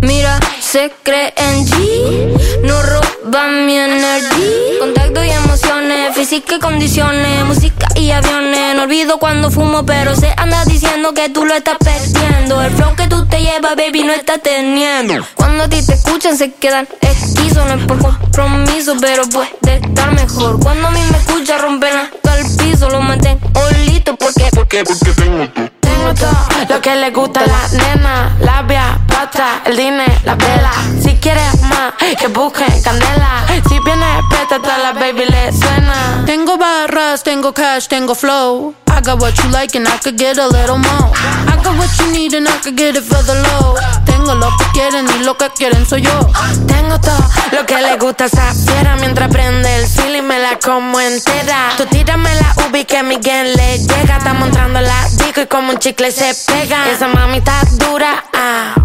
[0.02, 4.80] Mira, se cree en G, no roba mi energía.
[4.80, 8.76] Contacto y emociones, física y condiciones, música y aviones.
[8.76, 12.62] No olvido cuando fumo, pero se anda diciendo que tú lo estás perdiendo.
[12.62, 15.26] El flow que tú te llevas, baby, no estás teniendo.
[15.36, 17.66] Cuando a ti te escuchan, se quedan esquizos.
[17.66, 20.60] No es por compromiso, pero puede estar mejor.
[20.60, 22.90] Cuando a mí me escuchan, rompen hasta el piso.
[22.90, 25.77] Lo meten olito, porque, porque, porque tengo
[26.16, 26.38] todo
[26.70, 30.72] lo que le gusta a la nena Labia, pasta, el dinero, la vela.
[31.02, 33.46] Si quieres más, que busquen candela.
[33.68, 36.24] Si viene presta, la baby le suena.
[36.26, 38.76] Tengo barras, tengo cash, tengo flow.
[38.98, 41.12] I got what you like and I could get a little more.
[41.14, 43.76] I got what you need and I could get it for the low.
[44.06, 46.20] Tengo lo que quieren y lo que quieren soy yo.
[46.68, 47.20] Tengo todo
[47.52, 51.00] lo que le gusta a esa fiera Mientras prende el fil y me la como
[51.00, 51.74] entera.
[51.78, 54.18] Tú tírame la ubi que Miguel le llega.
[54.18, 58.76] Estamos entrando la disco y como un chicle se pega Esa mami está dura, ah.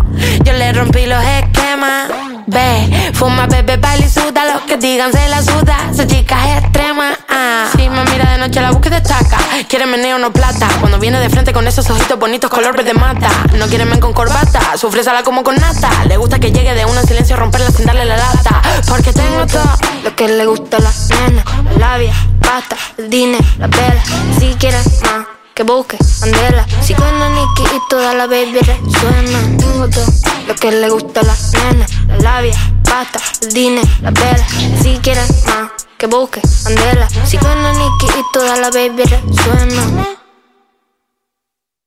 [0.44, 2.08] Yo le rompí los esquemas.
[2.46, 4.44] Ve, fuma, bebe, baila y suda.
[4.52, 5.76] Los que digan se la suda.
[5.90, 7.66] Esa chica es extrema, ah.
[7.74, 9.38] Si me mira de noche la busca y destaca.
[9.68, 10.68] Quiere meneo, no plata.
[10.78, 13.28] Cuando viene de frente con esos ojitos bonitos color verde mata.
[13.58, 14.76] No quiere men con corbata.
[14.76, 15.90] Sufre sala como con nata.
[16.06, 18.62] Le gusta que llegue de una en silencio romperla sin darle la lata.
[18.86, 23.44] Porque tengo todo lo que le gusta a las nenas, la labia, pasta, el dinero,
[23.58, 24.02] la vela.
[24.38, 25.26] Si quieres más,
[25.62, 26.66] que busque, andela.
[26.80, 29.56] Si suena Nicky y toda la baby resuena.
[29.58, 30.06] Tengo todo
[30.48, 34.46] lo que le gusta a las nenas, la labia, pasta, el dinero, la vela.
[34.82, 37.08] Si quieres más, que busque, andela.
[37.24, 40.06] Si suena Nicky y toda la baby resuena.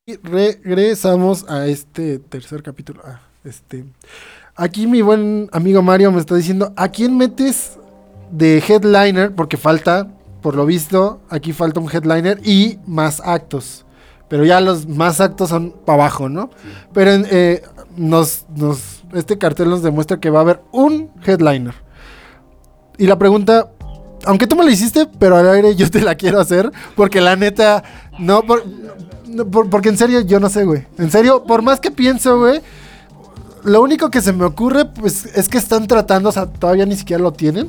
[0.06, 3.02] Y regresamos a este tercer capítulo.
[3.04, 3.86] Ah, este.
[4.56, 7.78] Aquí mi buen amigo Mario me está diciendo, ¿a quién metes
[8.32, 9.36] de headliner?
[9.36, 10.08] Porque falta,
[10.46, 13.84] por lo visto, aquí falta un headliner y más actos.
[14.28, 16.52] Pero ya los más actos son para abajo, ¿no?
[16.94, 17.64] Pero eh,
[17.98, 21.74] nos, nos, este cartel nos demuestra que va a haber un headliner.
[23.00, 23.72] Y la pregunta,
[24.26, 27.36] aunque tú me la hiciste, pero al aire yo te la quiero hacer, porque la
[27.36, 27.84] neta,
[28.20, 28.64] no, por-
[29.28, 30.86] no, por- porque en serio yo no sé, güey.
[31.00, 32.62] En serio, por más que pienso, güey,
[33.64, 36.96] lo único que se me ocurre, pues, es que están tratando, o sea, todavía ni
[36.96, 37.68] siquiera lo tienen,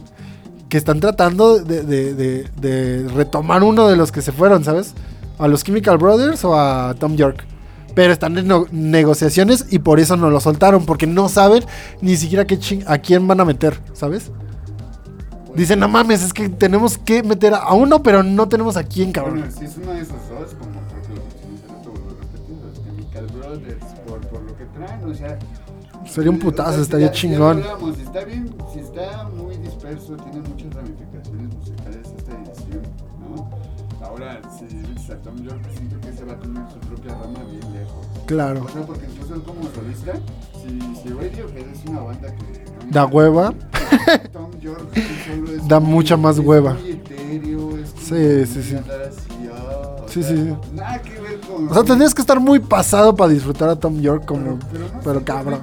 [0.69, 4.95] que están tratando de, de- de- retomar uno de los que se fueron, ¿sabes?
[5.39, 7.45] A los Chemical Brothers o a Tom York.
[7.95, 11.64] Pero están en negociaciones y por eso no lo soltaron, porque no saben
[12.03, 14.31] ni siquiera qué a quién van a meter, ¿sabes?
[15.55, 19.12] Dicen, no mames, es que tenemos que meter a uno, pero no tenemos a quién,
[19.12, 19.39] cabrón.
[19.39, 22.85] Bueno, si es uno de esos dos, como porque lo mencionaste, te a repetir, los
[22.85, 25.39] Chemical Brothers, por lo que traen, o sea,
[26.17, 27.62] Sería un putazo, estaría chingón.
[27.62, 32.83] si Si está bien, si está muy disperso, tiene muchas ramificaciones musicales esta edición,
[33.21, 33.51] ¿no?
[34.03, 34.64] Ahora, si
[35.23, 38.07] Tom York, siento que se va a tener su propia rama bien lejos.
[38.25, 38.64] Claro.
[38.64, 40.14] O sea, porque incluso él como solista,
[40.55, 42.91] si, si Radiohead es una banda que...
[42.91, 43.53] Da hueva.
[44.33, 44.89] Tom York
[45.27, 46.73] solo es Da mucha más es hueva.
[46.73, 48.77] muy etéreo, es Sí, sí,
[49.53, 50.57] ah, Sí, sí, sí.
[50.73, 51.69] Nada que ver con...
[51.69, 54.59] O sea, tendrías que estar muy pasado para disfrutar a Tom York como.
[55.05, 55.61] Pero cabrón.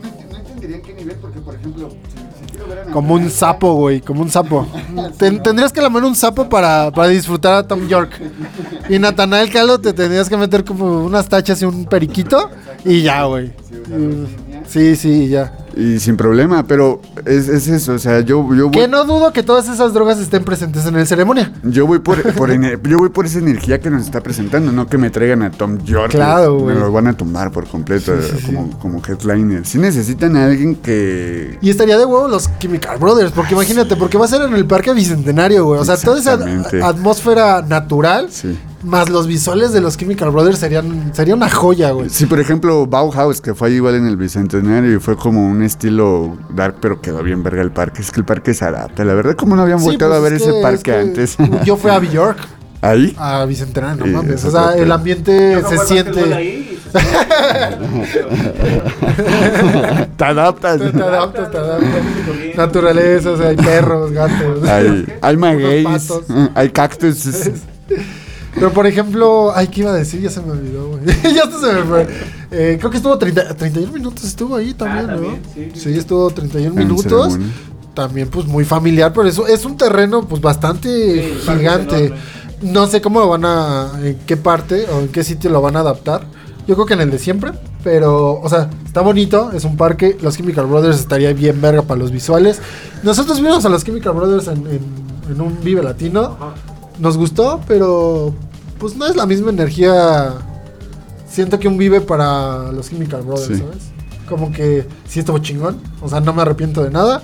[0.63, 3.13] No, no entendería en qué nivel, porque por ejemplo, si, si quiero ver a Como
[3.15, 4.65] un sapo, güey, como un sapo.
[5.17, 8.11] Ten- tendrías que lamer un sapo para, para disfrutar a Tom York.
[8.89, 12.49] Y Natanael Calo te tendrías que meter como unas tachas y un periquito
[12.85, 13.51] y ya, güey.
[14.67, 15.53] Sí, sí, ya.
[15.75, 19.33] Y sin problema, pero es, es eso, o sea, yo, yo, Que voy, no dudo
[19.33, 21.51] que todas esas drogas estén presentes en el ceremonia.
[21.63, 22.17] yo voy por,
[22.87, 25.79] yo voy por esa energía que nos está presentando, no que me traigan a Tom
[25.83, 26.11] York.
[26.11, 26.79] Claro, me güey.
[26.79, 29.65] lo van a tumbar por completo Sí, sí, como, como headliner.
[29.65, 31.57] Si necesitan a alguien que...
[31.61, 34.65] Y estaría de huevo los Chemical Brothers, porque imagínate, porque va a ser en el
[34.65, 35.79] Parque Bicentenario, güey.
[35.79, 36.33] O sea, toda esa
[36.87, 38.57] atmósfera natural, Sí.
[38.83, 42.09] Más los visuales de los Chemical Brothers serían sería una joya, güey.
[42.09, 46.37] Sí, por ejemplo, Bauhaus, que fue igual en el Bicentenario y fue como un estilo
[46.53, 48.01] dark, pero quedó bien verga el parque.
[48.01, 49.03] Es que el parque se adapta.
[49.05, 50.83] La verdad, como no habían Sí, volteado pues, a ver es ese que- parque es
[50.83, 51.37] que antes.
[51.65, 52.37] Yo fui a Bjork,
[52.81, 53.15] Ahí.
[53.17, 54.35] a Bicentenario, no mames.
[54.35, 56.33] es O sea, el ambiente Yo se siente.
[56.33, 56.99] ahí y se-
[60.17, 60.79] Te adaptas.
[60.79, 61.89] Te, te adaptas, te adaptas.
[62.57, 64.67] Naturaleza, o sea, hay perros, gatos.
[64.67, 66.25] Hay, hay magueyes, patos.
[66.55, 67.27] hay cactus.
[68.55, 70.21] Pero por ejemplo, ay, ¿qué iba a decir?
[70.21, 71.03] Ya se me olvidó, güey.
[71.35, 72.07] ya hasta se me fue.
[72.51, 75.21] Eh, creo que estuvo 30, 31 minutos, estuvo ahí también, Ah, ¿no?
[75.21, 77.33] también, sí, sí, Sí, estuvo 31 En minutos.
[77.33, 77.47] ceremonia.
[77.93, 82.11] También, pues muy familiar, pero eso es un terreno, pues bastante gigante.
[82.61, 83.91] No sé cómo lo van a.
[84.01, 86.25] en qué parte o en qué sitio lo van a adaptar.
[86.67, 87.51] Yo creo que en el de siempre,
[87.83, 90.17] pero, o sea, está bonito, es un parque.
[90.21, 92.61] Los Chemical Brothers estaría bien verga para los visuales.
[93.03, 96.37] Nosotros vimos a los Chemical Brothers en, en- en un Vive Latino.
[96.99, 98.33] Nos gustó, pero
[98.79, 100.33] pues no es la misma energía.
[101.29, 103.57] Siento que un Vive para los Chemical Brothers, Sí.
[103.57, 103.83] ¿sabes?
[104.29, 107.21] Como que sí estuvo chingón, o sea, no me arrepiento de nada.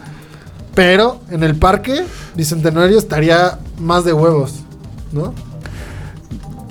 [0.76, 2.04] Pero en el parque
[2.36, 4.56] bicentenario estaría más de huevos,
[5.12, 5.34] ¿no?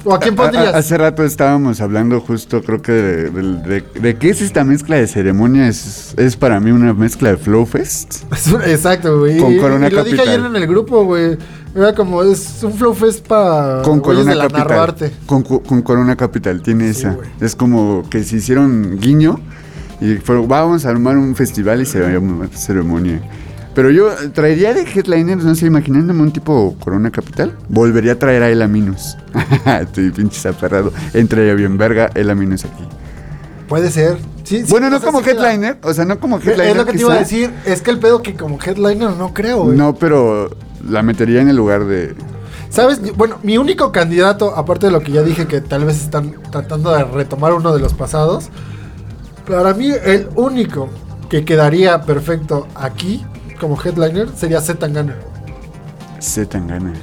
[0.05, 0.75] ¿O a quién pondrías?
[0.75, 3.43] hace rato estábamos hablando justo, creo que de, de-
[3.83, 5.67] de- de qué es esta mezcla de ceremonia.
[5.69, 8.23] Es, es para mí una mezcla de Flow Fest.
[8.67, 9.39] Exacto, güey.
[9.39, 10.35] Con Corona y lo dije Capital.
[10.41, 11.37] ayer en el grupo, güey.
[11.79, 15.13] Era como, es un flow fest para Con Corona de Capital.
[15.27, 17.13] Con, con Corona Capital, tiene Sí, esa.
[17.13, 17.29] güey.
[17.41, 19.39] Es como que se hicieron guiño
[20.01, 22.03] y fueron, vamos a armar un festival y se
[22.55, 23.23] ceremonia.
[23.77, 28.43] Pero yo traería de headliners, no sé, imaginándome un tipo Corona Capital, volvería a traer
[28.43, 29.17] a El Aminus.
[29.81, 30.93] Estoy pinche aferrado.
[31.15, 32.83] Entraría bien verga El Aminus aquí.
[33.69, 34.17] Puede ser.
[34.49, 36.69] Sí, sí, bueno, no como headliner, o sea, no como headliner.
[36.69, 37.53] Es lo que te iba a decir.
[37.67, 39.77] Es que el pedo que como headliner no creo, güey.
[39.77, 40.49] No, pero
[40.89, 42.15] la metería en el lugar de.
[42.71, 43.15] ¿Sabes?
[43.15, 46.93] Bueno, mi único candidato, aparte de lo que ya dije que tal vez están tratando
[46.93, 48.49] de retomar uno de los pasados,
[49.47, 50.89] para mí el único
[51.29, 53.27] que quedaría perfecto aquí
[53.61, 55.15] como headliner sería Zetangana.
[56.21, 56.95] Se Tangana.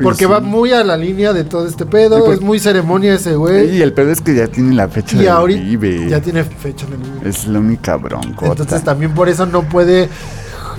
[0.00, 0.30] Porque sí.
[0.30, 3.76] va muy a la línea de todo este pedo, por- es muy ceremonia ese güey.
[3.76, 5.20] Y el pedo es que ya tiene la fecha Y
[5.54, 6.08] del Vive.
[6.08, 7.28] ya tiene fecha en el Vive.
[7.28, 8.46] Es la única bronca.
[8.46, 10.08] Entonces también por eso no puede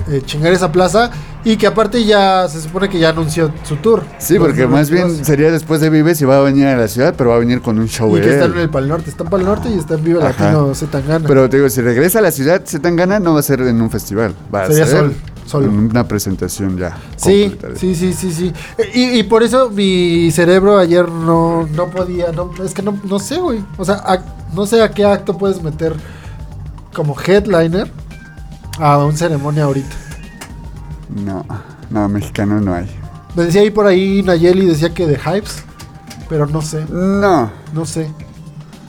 [0.09, 1.11] eh, chingar esa plaza.
[1.45, 4.01] Y que aparte ya se supone que ya anunció su tour.
[4.17, 7.13] Sí, porque más bien sería después de Vives y va a venir a la ciudad,
[7.17, 8.33] pero va a venir con un show Y que él.
[8.35, 9.09] está en el Pal Norte.
[9.09, 10.29] Está en Pal Norte y está en Vive Ajá.
[10.45, 11.27] Latino Zetangana.
[11.27, 13.59] Pero te digo, si regresa a la ciudad, se tan gana, no va a ser
[13.61, 14.33] en un festival.
[14.55, 15.13] Va a ser sol-
[15.61, 15.69] solo.
[15.71, 16.97] una presentación ya.
[17.15, 18.53] Sí, sí, sí, sí, sí.
[18.77, 22.97] Eh, Y, y por eso mi cerebro ayer no, no podía, no, es que no,
[23.03, 23.63] no sé, güey.
[23.77, 24.23] O sea, a-
[24.53, 25.95] no sé a qué acto puedes meter
[26.93, 27.89] como headliner
[28.79, 29.95] a un ceremonia ahorita.
[31.23, 31.45] No,
[31.89, 32.87] no, mexicano no hay.
[33.35, 35.63] Me decía ahí por ahí Nayeli, decía que de Hypes,
[36.29, 37.51] pero no sé, No.
[37.73, 38.09] no sé.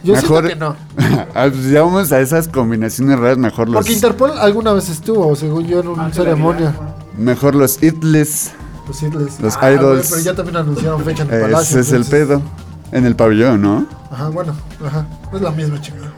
[0.04, 0.76] Yo Mejor- siento que no.
[1.34, 5.34] Ah, pues ya vamos a esas combinaciones raras, mejor los, Porque Interpol alguna vez estuvo,
[5.34, 6.74] según yo, en una Ángela ceremonia.
[7.18, 8.52] Mejor los Itles.
[8.86, 9.40] Los Idles.
[9.40, 10.10] Los Ah, idols.
[10.10, 11.80] pero ya también anunciaron fecha en el Palacio.
[11.80, 12.42] Ese es el pedo.
[12.92, 13.86] En el pabellón, ¿no?
[14.12, 14.54] Ajá, bueno,
[14.86, 15.06] ajá.
[15.32, 16.12] Es la misma chingada.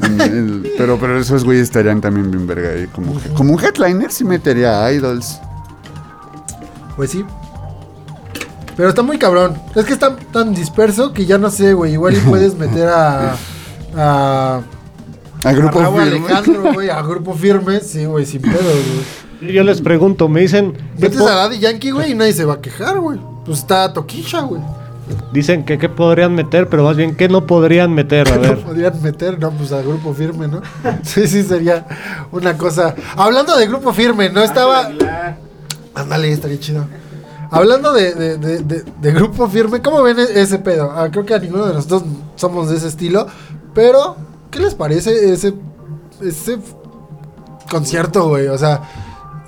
[0.77, 2.87] Pero, pero esos güeyes estarían también bien verga ahí.
[2.89, 5.41] Como, como un headliner sí metería a Idols.
[6.97, 7.25] Pues sí.
[8.77, 9.55] Pero está muy cabrón.
[9.75, 11.93] Es que está tan disperso que ya no sé, güey.
[11.95, 13.37] Igual y puedes meter a.
[13.97, 14.61] A.
[15.45, 16.03] A grupo a firme.
[16.03, 16.91] Alejandro, güey.
[16.91, 17.81] A grupo firme.
[17.81, 18.55] Sí, güey, sin pedo,
[19.41, 19.53] güey.
[19.53, 20.73] Yo les pregunto, me dicen.
[20.97, 23.19] ¿qué Metes po- a Daddy Yankee, güey, y nadie se va a quejar, güey.
[23.45, 24.61] Pues está Toquisha, güey.
[25.33, 28.29] dicen que qué podrían meter, pero más bien qué no podrían meter.
[28.33, 28.59] A No ver.
[28.65, 30.63] podrían meter, no, pues a grupo firme, ¿no?
[31.05, 31.87] Sí, sí, sería
[32.33, 32.95] una cosa.
[33.15, 34.91] Hablando de grupo firme, no estaba.
[35.95, 36.87] Ándale, estaría chido.
[37.51, 40.91] Hablando de, de, de, de- de grupo firme, ¿cómo ven e- ese pedo?
[40.91, 42.03] Ah, creo que a ninguno de nosotros
[42.35, 43.27] somos de ese estilo,
[43.77, 44.17] pero
[44.51, 45.53] ¿qué les parece ese,
[46.23, 46.59] ese
[47.71, 48.49] concierto, güey?
[48.49, 48.81] O sea,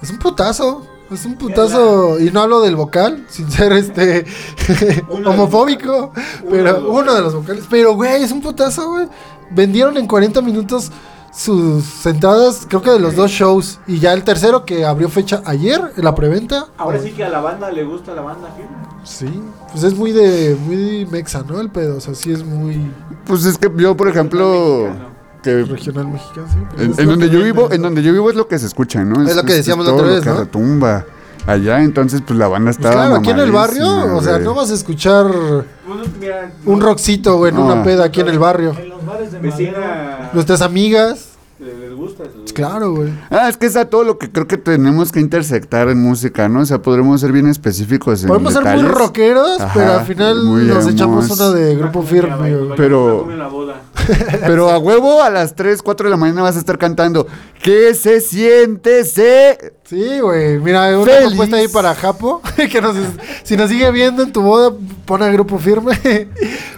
[0.03, 0.87] es un putazo.
[1.11, 4.26] Es un putazo, y no hablo del vocal, sin ser este
[5.24, 6.12] homofóbico,
[6.51, 7.64] pero uno de los vocales.
[7.70, 9.09] Pero, güey, es un putazo, güey.
[9.51, 10.93] Vendieron en 40 minutos
[11.33, 13.79] sus entradas, creo que de los dos shows.
[13.87, 16.66] Y ya el tercero que abrió fecha ayer, en la preventa.
[16.76, 18.76] Ahora sí que a la banda le gusta la banda firme.
[19.05, 21.61] Sí, pues es muy de muy mexa, ¿no?
[21.61, 22.91] El pedo, o sea, sí es muy
[23.24, 24.89] Pues es que yo, por ejemplo,
[25.43, 26.83] que regional mexicano, sí.
[26.83, 29.26] en, lo donde yo vivo, en donde yo vivo es lo que se escucha, ¿no?
[29.26, 30.37] Es lo que decíamos la todo otra lo vez, que ¿no?
[30.41, 31.07] retumba
[31.47, 34.55] allá, entonces pues la banda Pues está claro, aquí en el barrio, o sea, no
[34.55, 35.26] vas a escuchar
[36.20, 38.74] mira, un rockcito, güey, en una peda aquí en el barrio.
[39.18, 39.56] Bares de Madero.
[39.56, 42.22] vecina Nuestras amigas, les gusta.
[42.24, 43.12] pues claro, güey.
[43.30, 46.48] Ah, es que es a todo lo que creo que tenemos que intersectar en música,
[46.48, 46.60] ¿no?
[46.60, 48.92] O sea, podremos ser bien específicos en Podemos ser muy detalles.
[48.96, 50.86] rockeros, Ajá, pero al final nos emos.
[50.92, 52.76] echamos una de grupo firme, güey.
[52.76, 53.80] Pero- En la boda.
[54.46, 57.26] Pero a huevo a las 3, 4 de la mañana vas a estar cantando.
[57.62, 59.04] ¿Qué se siente?
[59.04, 59.72] Se...
[59.84, 60.59] Sí, güey.
[60.59, 61.28] Mira, una Feliz.
[61.28, 62.42] propuesta ahí para Japo.
[62.70, 62.94] que nos,
[63.42, 64.72] si nos sigue viendo en tu boda,
[65.06, 65.98] pon a grupo firme.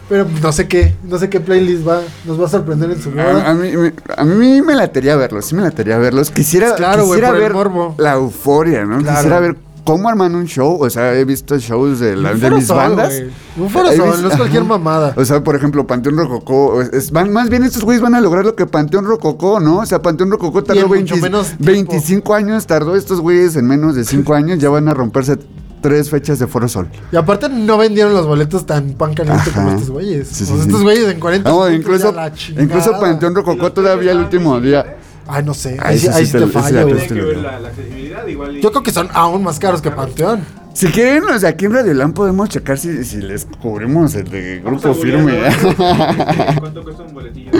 [0.08, 3.10] Pero no sé qué, no sé qué playlist va, nos va a sorprender en su
[3.12, 3.48] boda.
[3.48, 6.30] a mí, me- a mí me latería verlos, sí me latería verlos.
[6.32, 7.94] Quisiera, Claro, quisiera por el ver morbo.
[7.98, 8.98] la euforia, ¿no?
[8.98, 9.16] Claro.
[9.16, 9.56] Quisiera ver
[9.92, 10.76] cómo arman un show.
[10.82, 13.08] O sea, he visto shows de, la- de mis sol, bandas.
[13.18, 13.30] güey.
[13.56, 14.68] Un foro sol, visto- no es cualquier ajá.
[14.68, 15.14] mamada.
[15.16, 16.80] O sea, por ejemplo, Panteón Rococó.
[16.82, 19.78] es- es- van, más bien estos güeyes van a lograr lo que Panteón Rococó, ¿no?
[19.78, 21.64] O sea, Panteón Rococó tardó en mucho 20 menos tiempo.
[21.64, 25.38] 25 años, tardó estos güeyes en menos de 5 años, ya van a romperse
[25.82, 26.88] tres fechas de Foro Sol.
[27.10, 30.28] Y aparte no vendieron los boletos tan pan caliente como estos güeyes.
[30.28, 30.60] Sí, O sí, sea, sí.
[30.68, 32.14] estos güeyes en 40 No, incluso,
[32.58, 34.98] incluso Panteón Rococó todavía el último día.
[35.30, 35.70] Ay, no sé.
[35.80, 36.94] Ahí Ahí, sí- ahí sí te- fallo, la güey.
[36.96, 37.42] Tienen que ver video.
[37.42, 38.56] la, la accesibilidad igual.
[38.56, 40.44] y- Yo creo que son aún más caros que Panteón.
[40.74, 44.28] Si quieren, o sea, aquí en Radio Lam podemos checar si, si les cubrimos el
[44.30, 45.38] de Vamos grupo a firme.
[46.60, 47.50] ¿Cuánto cuesta un boletillo?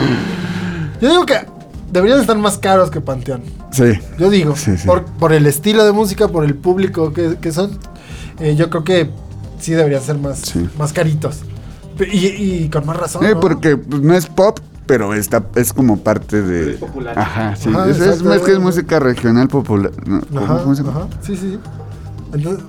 [1.01, 1.35] Yo digo que
[1.91, 3.43] deberían estar más caros que Panteón.
[3.71, 3.93] Sí.
[4.17, 4.87] Yo digo, Sí, sí.
[4.87, 7.77] Por, por el estilo de música, por el público que, que son,
[8.39, 9.09] eh, yo creo que
[9.59, 10.69] sí deberían ser más, Sí.
[10.77, 11.39] más caritos.
[11.97, 12.27] Pe- Y,
[12.63, 13.25] y con más razón.
[13.25, 13.39] Eh, ¿no?
[13.41, 14.59] porque pues, no es pop,
[14.91, 16.71] pero está, es como parte de.
[16.73, 17.17] Es popular.
[17.17, 17.69] Ajá, sí.
[17.69, 19.89] Ajá, es, es que es música regional popular.
[20.05, 20.19] ¿no?
[20.19, 20.99] ¿Cómo- Ajá, cómo se llama?
[20.99, 21.57] ajá, sí, sí.
[22.33, 22.65] Entonces,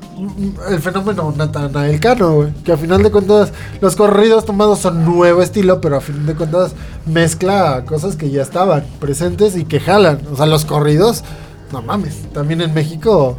[0.70, 2.52] el fenómeno Natanael Cano, güey.
[2.64, 6.34] Que a final de cuentas, los corridos tomados son nuevo estilo, pero a fin de
[6.36, 6.74] cuentas
[7.06, 10.20] mezcla cosas que ya estaban presentes y que jalan.
[10.32, 11.24] O sea, los corridos,
[11.72, 12.22] no mames.
[12.32, 13.36] También en México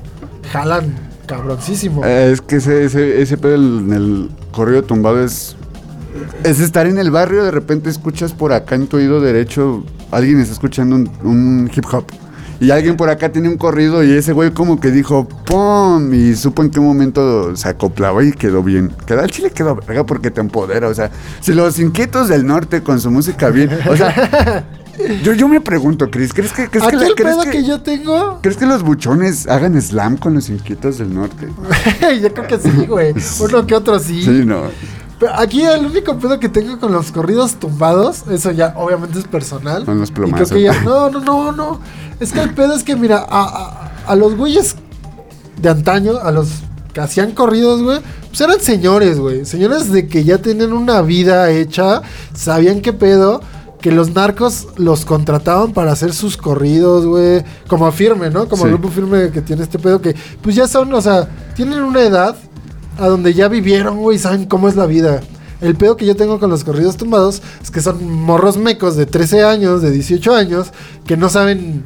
[0.52, 0.94] jalan
[1.26, 2.04] cabroncísimo.
[2.04, 5.56] Eh, es que ese, ese, ese pedo en el corrido tumbado es.
[6.44, 10.40] Es estar en el barrio, de repente escuchas por acá en tu oído derecho, alguien
[10.40, 12.06] está escuchando un, un hip hop.
[12.60, 16.14] Y alguien por acá tiene un corrido y ese güey como que dijo ¡pum!
[16.14, 18.90] Y supo en qué momento se acoplaba y quedó bien.
[19.06, 20.88] Queda el chile quedó verga porque te empodera.
[20.88, 21.12] O sea,
[21.42, 23.70] si los inquietos del norte con su música bien.
[23.90, 24.64] O sea,
[25.24, 27.64] yo, yo me pregunto, Chris, ¿crees que, crees que, la- el crees pedo que- que
[27.66, 31.50] yo tengo ¿crees que los buchones hagan slam con los inquietos del norte?
[32.22, 33.14] Yo creo que sí, güey.
[33.42, 34.22] Uno que otro sí.
[34.24, 34.62] Sí, no.
[35.24, 39.26] Pero aquí el único pedo que tengo con los corridos tumbados, eso ya obviamente es
[39.26, 39.86] personal.
[39.86, 40.52] Con los Y creo plomazos.
[40.52, 41.80] que ya, no, no, no, no.
[42.20, 44.76] Es que el pedo es que, mira, a, a- a los güeyes
[45.62, 46.50] de antaño, a los
[46.94, 49.46] que hacían corridos, güey, pues eran señores, güey.
[49.46, 52.02] Señores de que ya tenían una vida hecha,
[52.34, 53.40] sabían qué pedo.
[53.80, 57.44] Que los narcos los contrataban para hacer sus corridos, güey.
[57.68, 58.48] Como firme, ¿no?
[58.50, 58.70] Como Sí.
[58.70, 60.02] el grupo firme que tiene este pedo.
[60.02, 62.36] Que pues ya son, o sea, tienen una edad
[62.98, 65.22] a donde ya vivieron, güey, saben cómo es la vida.
[65.62, 69.06] El pedo que yo tengo con los corridos tumbados es que son morros mecos de
[69.06, 70.72] 13 años, de 18 años,
[71.06, 71.84] que no saben.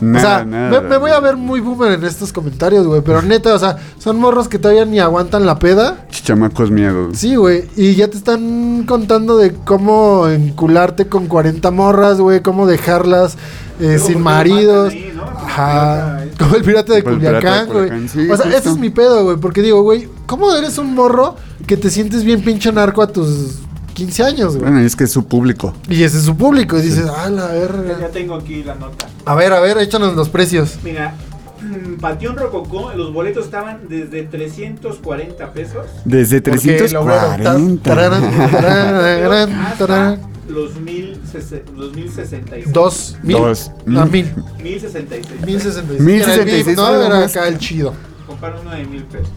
[0.00, 0.80] Nada, o sea, nada.
[0.82, 3.78] me, me voy a ver muy boomer en estos comentarios, güey, pero neta, o sea,
[3.98, 6.06] son morros que todavía ni aguantan la peda.
[6.10, 7.16] Chamacos miedos.
[7.16, 12.66] Sí, güey, y ya te están contando de cómo encularte con 40 morras, güey, cómo
[12.66, 13.38] dejarlas
[13.80, 14.92] eh, sin ¿por qué lo maridos.
[14.92, 15.22] ahí, no?
[15.24, 18.08] Ajá, pirata, como el pirata de Como Culiacán, güey.
[18.08, 18.70] Sí, o sea, ese justo.
[18.70, 22.42] es mi pedo, güey, porque digo, güey, ¿cómo eres un morro que te sientes bien
[22.42, 23.58] pinche narco a tus
[23.94, 24.70] 15 años, güey?
[24.70, 25.74] Bueno, es que es su público.
[25.88, 28.08] Y ese es su público, y dices, ah, la Ya verga.
[28.12, 29.06] tengo aquí la nota.
[29.24, 30.76] A ver, a ver, échanos los precios.
[30.82, 31.14] Mira,
[31.62, 37.82] mm, Panteón Rococó, los boletos estaban desde 340 pesos Desde Porque el obrero, 340.
[37.82, 40.20] ta- tararán, tararán, hasta tararán.
[40.48, 40.93] los, mil
[41.40, 42.72] sese- los 1066.
[42.72, 43.36] Dos, mil.
[43.36, 43.70] Dos.
[43.96, 44.32] A mil.
[44.62, 45.40] 1066.
[45.44, 46.00] Mil sesenta y seis.
[46.00, 47.94] Mil Era el sesenta y VIP, seis No, era acá el chido.
[48.26, 49.28] Compara uno de mil pesos.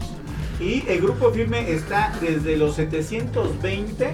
[0.60, 4.10] Y el grupo firme está desde los 720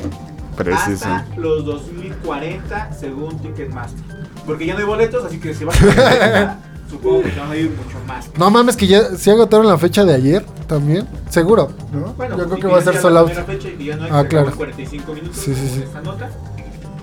[0.56, 1.06] Preciso.
[1.08, 4.02] hasta los 2040 según Ticketmaster.
[4.46, 6.58] Porque ya no hay boletos, así que si vas a
[6.90, 8.28] supongo que van a ir mucho más.
[8.36, 11.06] No mames, que ya se agotaron la fecha de ayer también.
[11.30, 12.12] Seguro, ¿no?
[12.12, 13.32] Bueno, Yo creo y que va a ser la sold out.
[13.46, 14.48] fecha y ya no hay, Ah, claro.
[14.48, 15.82] acaban 45 minutos Sí, sí, sí.
[15.82, 16.30] esta nota.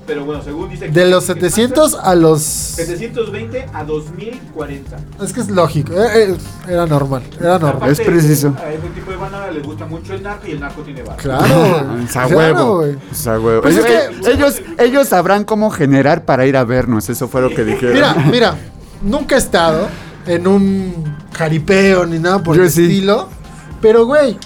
[0.08, 2.42] Pero bueno, según dice De los Ticketmaster, 700 a los.
[2.42, 4.98] 720 a 2040.
[5.24, 5.94] Es que es lógico.
[5.94, 6.38] eh, eh,
[6.68, 7.22] era normal.
[7.40, 7.76] Era normal.
[7.76, 8.56] Aparte, Es preciso.
[8.58, 11.18] A ese tipo de banda les gusta mucho el narco y el narco tiene barro.
[11.18, 11.98] Claro.
[12.04, 12.76] Es a claro, huevo.
[12.78, 12.98] güey.
[13.12, 13.62] Es a huevo.
[13.62, 17.08] Pues es ellos, que- ellos, ellos sabrán cómo generar para ir a vernos.
[17.10, 17.94] Eso fue lo que dijeron.
[17.94, 18.56] Mira, mira.
[19.04, 19.88] Nunca he estado
[20.26, 22.84] en un jaripeo ni nada por Yo el sí.
[22.84, 23.30] estilo.
[23.82, 24.38] Pero, güey.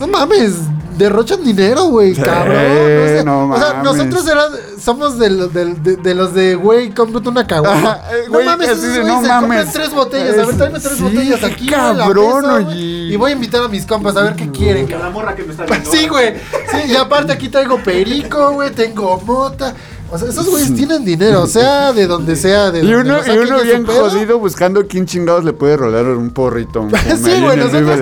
[0.00, 0.54] No mames.
[0.98, 2.14] Derrochan dinero, güey.
[2.14, 2.56] Sí, cabrón.
[2.56, 3.84] O sea, no o sea, mames.
[3.84, 4.48] nosotros era-
[4.80, 8.00] somos de, los- del- de, de los de, güey, cómprate una caguama.
[8.10, 9.72] Eh, no güey, mames, esos de, güeyes no se mames.
[9.72, 10.38] tres botellas.
[10.38, 11.68] A ver, tráeme tres sí, botellas aquí.
[11.70, 12.76] la cabrón, mesa, oye.
[12.78, 15.44] Y voy a invitar a mis compas a ver qué quieren, Que la morra que
[15.44, 15.90] me está viendo.
[15.90, 16.34] Sí, güey.
[16.70, 19.74] Sí, y aparte aquí traigo perico, güey, tengo mota.
[20.10, 23.30] O sea, esos güeyes tienen dinero, o sea, de donde sea, de Y uno, y
[23.38, 26.80] uno bien jodido buscando quién chingados le puede rolar un porrito.
[26.82, 26.90] un
[27.22, 27.98] Sí, güey, nosotros-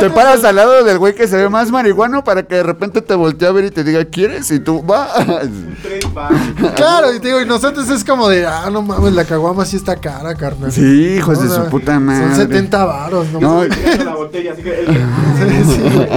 [0.00, 3.00] Te paras al lado del güey que se ve más marihuano para que de repente
[3.00, 4.50] te voltee a ver y te diga, ¿quieres?
[4.50, 5.08] Y tú, va.
[6.76, 9.76] Claro, y te digo, y nosotros es como de, ah, no mames, la caguama sí
[9.76, 10.70] está cara, carnal.
[10.72, 12.28] Sí, hijos O de su puta madre.
[12.28, 13.40] Son 70 varos, ¿no?
[13.40, 16.08] No, la botella, así que el- Sí, sí, güey.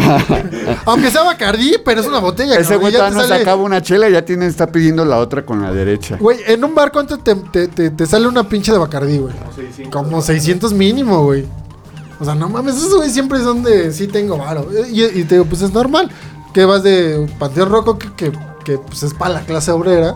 [0.85, 2.55] Aunque sea Bacardí, pero es una botella.
[2.57, 5.45] ese güey no se sale- acaba una chela y ya tiene, está pidiendo la otra
[5.45, 6.17] con la derecha.
[6.19, 9.33] Güey, en un bar, ¿cuánto te, te, te- te sale una pinche de Bacardí, güey?
[9.35, 9.91] Como 600.
[10.03, 11.45] Como 600 mínimo, güey.
[12.19, 14.67] O sea, no mames, esos güey siempre son de sí tengo varo.
[14.91, 16.09] Y, y te digo, pues es normal.
[16.53, 18.31] Que vas de Panteón Roco, que, que,
[18.63, 20.15] que, pues es para la clase obrera,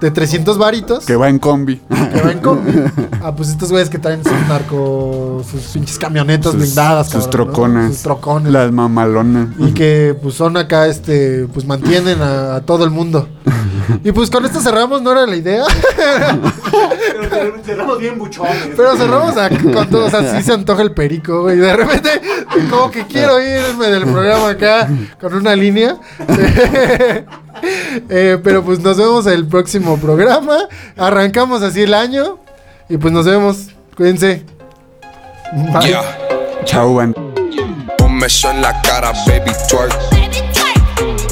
[0.00, 1.06] de 300 varitos.
[1.06, 1.76] Que va en combi.
[1.78, 2.72] que va en combi.
[3.20, 7.46] Ah, pues estos güeyes que traen sus narcos, sus pinches camionetas Sus- blindadas, sus cabrón,
[7.48, 7.52] ¿no?
[7.52, 7.92] troconas.
[7.94, 8.52] Sus trocones.
[8.52, 9.48] Las mamalonas.
[9.58, 13.28] Y que pues son acá, este, pues mantienen a, a todo el mundo.
[14.04, 15.64] Y pues con esto cerramos, no era la idea.
[15.96, 18.68] Pero cer- cerramos bien buchones.
[18.76, 21.56] Pero cerramos a- con todo, o sea, sí se antoja el perico, güey.
[21.56, 22.20] De repente,
[22.70, 24.88] como que quiero irme del programa acá
[25.20, 25.96] con una línea.
[28.08, 30.68] Eh, pero pues nos vemos el próximo programa.
[30.96, 32.38] Arrancamos así el año.
[32.88, 33.70] Y pues nos vemos.
[33.96, 34.44] Cuídense.
[35.72, 35.88] Bye.
[35.88, 36.02] Yeah.
[36.64, 37.00] Chau,
[38.20, 39.92] beso en la cara, baby twerk.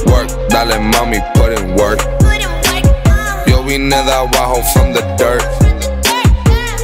[0.07, 2.26] Work, dale mami, put in work.
[3.67, 5.43] we de abajo from the dirt.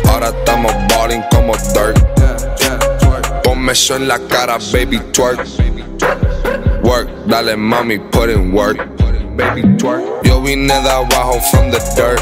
[0.08, 1.96] Ahora estamos balling como dirt.
[3.44, 5.46] Ponme eso en la cara, baby twerk.
[6.82, 8.78] Work, dale mami, put in work.
[9.36, 10.02] Baby twerk.
[10.24, 12.20] Yo we de abajo from the dirt.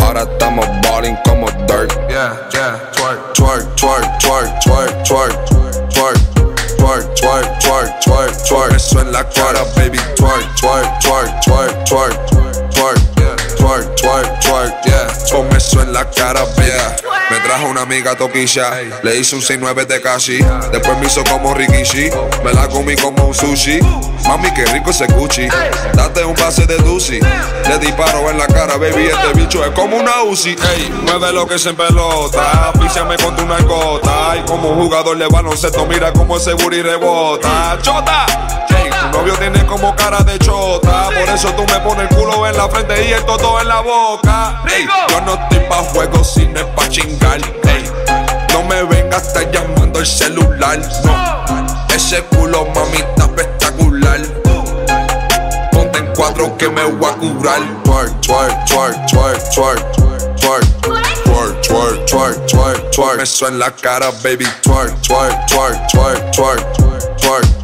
[0.00, 1.92] Ahora estamos balling como dirt.
[2.10, 6.34] Yeah, yeah, twerk, twerk, twerk, twerk, twerk, twerk, twerk
[6.76, 8.74] twerk, twerk, twerk, twerk, twerk.
[8.74, 12.63] Eso en la cara, baby, twerk, twerk, twerk, twerk, twerk.
[12.74, 12.98] Twerk,
[13.56, 15.08] twerk, twerk, twerk, yeah.
[15.30, 16.70] Ponme eso en la cara, baby.
[17.30, 18.70] Me trajo una amiga toquilla,
[19.02, 20.38] le hice un 6-9 de casi.
[20.70, 22.10] Después me hizo como Rikishi,
[22.44, 23.80] me la comí como un sushi.
[24.26, 25.48] Mami, qué rico ese Gucci.
[25.94, 27.20] Date un pase de Dusi.
[27.20, 29.06] Le disparo en la cara, baby.
[29.06, 30.50] Este bicho es como una Uzi.
[30.50, 32.72] Ey, mueve lo que se pelota.
[32.80, 34.36] Písame con tu narcota.
[34.36, 37.78] Y como un jugador de baloncesto, mira cómo ese booty rebota.
[37.82, 38.26] ¡Chota!
[38.90, 41.08] Tu novio tiene como cara de chota.
[41.08, 43.80] Por eso tú me pones el culo en la frente y el toto en la
[43.80, 44.62] boca.
[44.74, 47.40] Ey, yo no estoy pa' juego, sino es pa' chingar.
[47.64, 47.84] Ey,
[48.52, 50.78] no me vengas a estar llamando el celular.
[51.04, 51.44] No,
[51.94, 54.20] ese culo, mami, está espectacular.
[55.72, 57.60] Ponte en cuatro que me voy a curar.
[57.84, 59.92] Twerk, twerk, twerk, twerk, twerk,
[60.36, 60.64] twerk.
[61.24, 63.20] Twerk, twerk, twerk, twerk, twerk.
[63.20, 64.46] Eso en la cara, baby.
[64.62, 66.62] Twerk, twerk, twerk, twerk, twerk,
[67.18, 67.63] twerk,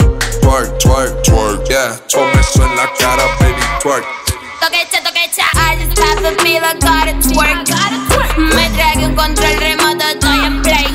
[0.51, 1.69] twerk, twerk, twerk.
[1.69, 3.63] Yeah, ponme eso en la cara, baby.
[3.81, 4.05] Twerk.
[4.61, 7.67] Toquecha, toquecha, I just have a feel I gotta twerk.
[8.37, 10.91] Me tragué un control remoto, estoy en play.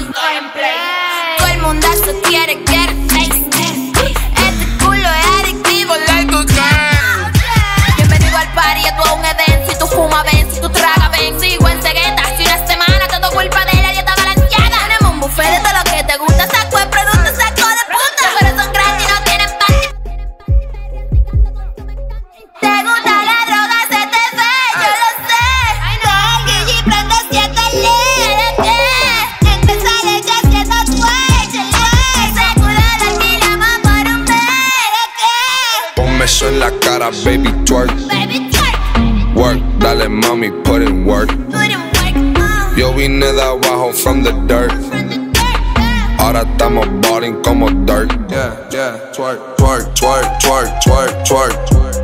[36.36, 37.50] Eso en la cara, baby.
[37.66, 41.30] Twerk, Baby twerk, work, dale mami, put in work.
[41.30, 44.72] put in work, uh, Yo vine de abajo from the dirt.
[44.72, 46.24] from the dirt, uh.
[46.24, 48.12] Ahora estamos balling como dirt.
[48.30, 51.54] Yeah, yeah, twerk, twerk, twerk, twerk, twerk, twerk,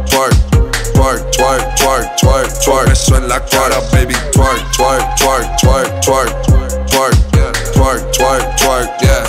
[0.09, 0.33] twerk.
[0.93, 2.89] Twerk, twerk, twerk, twerk, twerk.
[2.91, 4.13] Eso en la cara, baby.
[4.31, 7.51] Twerk twerk, twerk, twerk, twerk, twerk, twerk, yeah.
[7.73, 9.25] Twerk, twerk, twerk, yeah.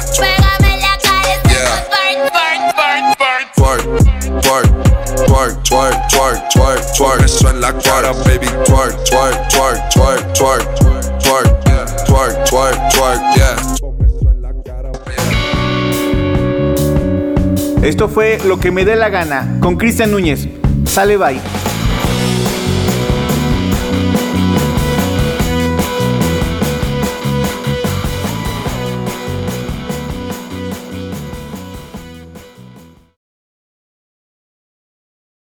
[5.72, 6.08] Twerk.
[6.08, 7.24] Twerk, twerk, twerk.
[7.24, 8.46] Eso en la cara, baby.
[8.64, 11.62] Twerk, twerk, twerk, twerk, twerk, twerk.
[12.06, 13.56] Twerk, twerk, twerk, yeah.
[17.82, 20.46] Esto fue Lo que me dé la gana con Cristian Núñez.
[20.84, 21.61] Sale bye.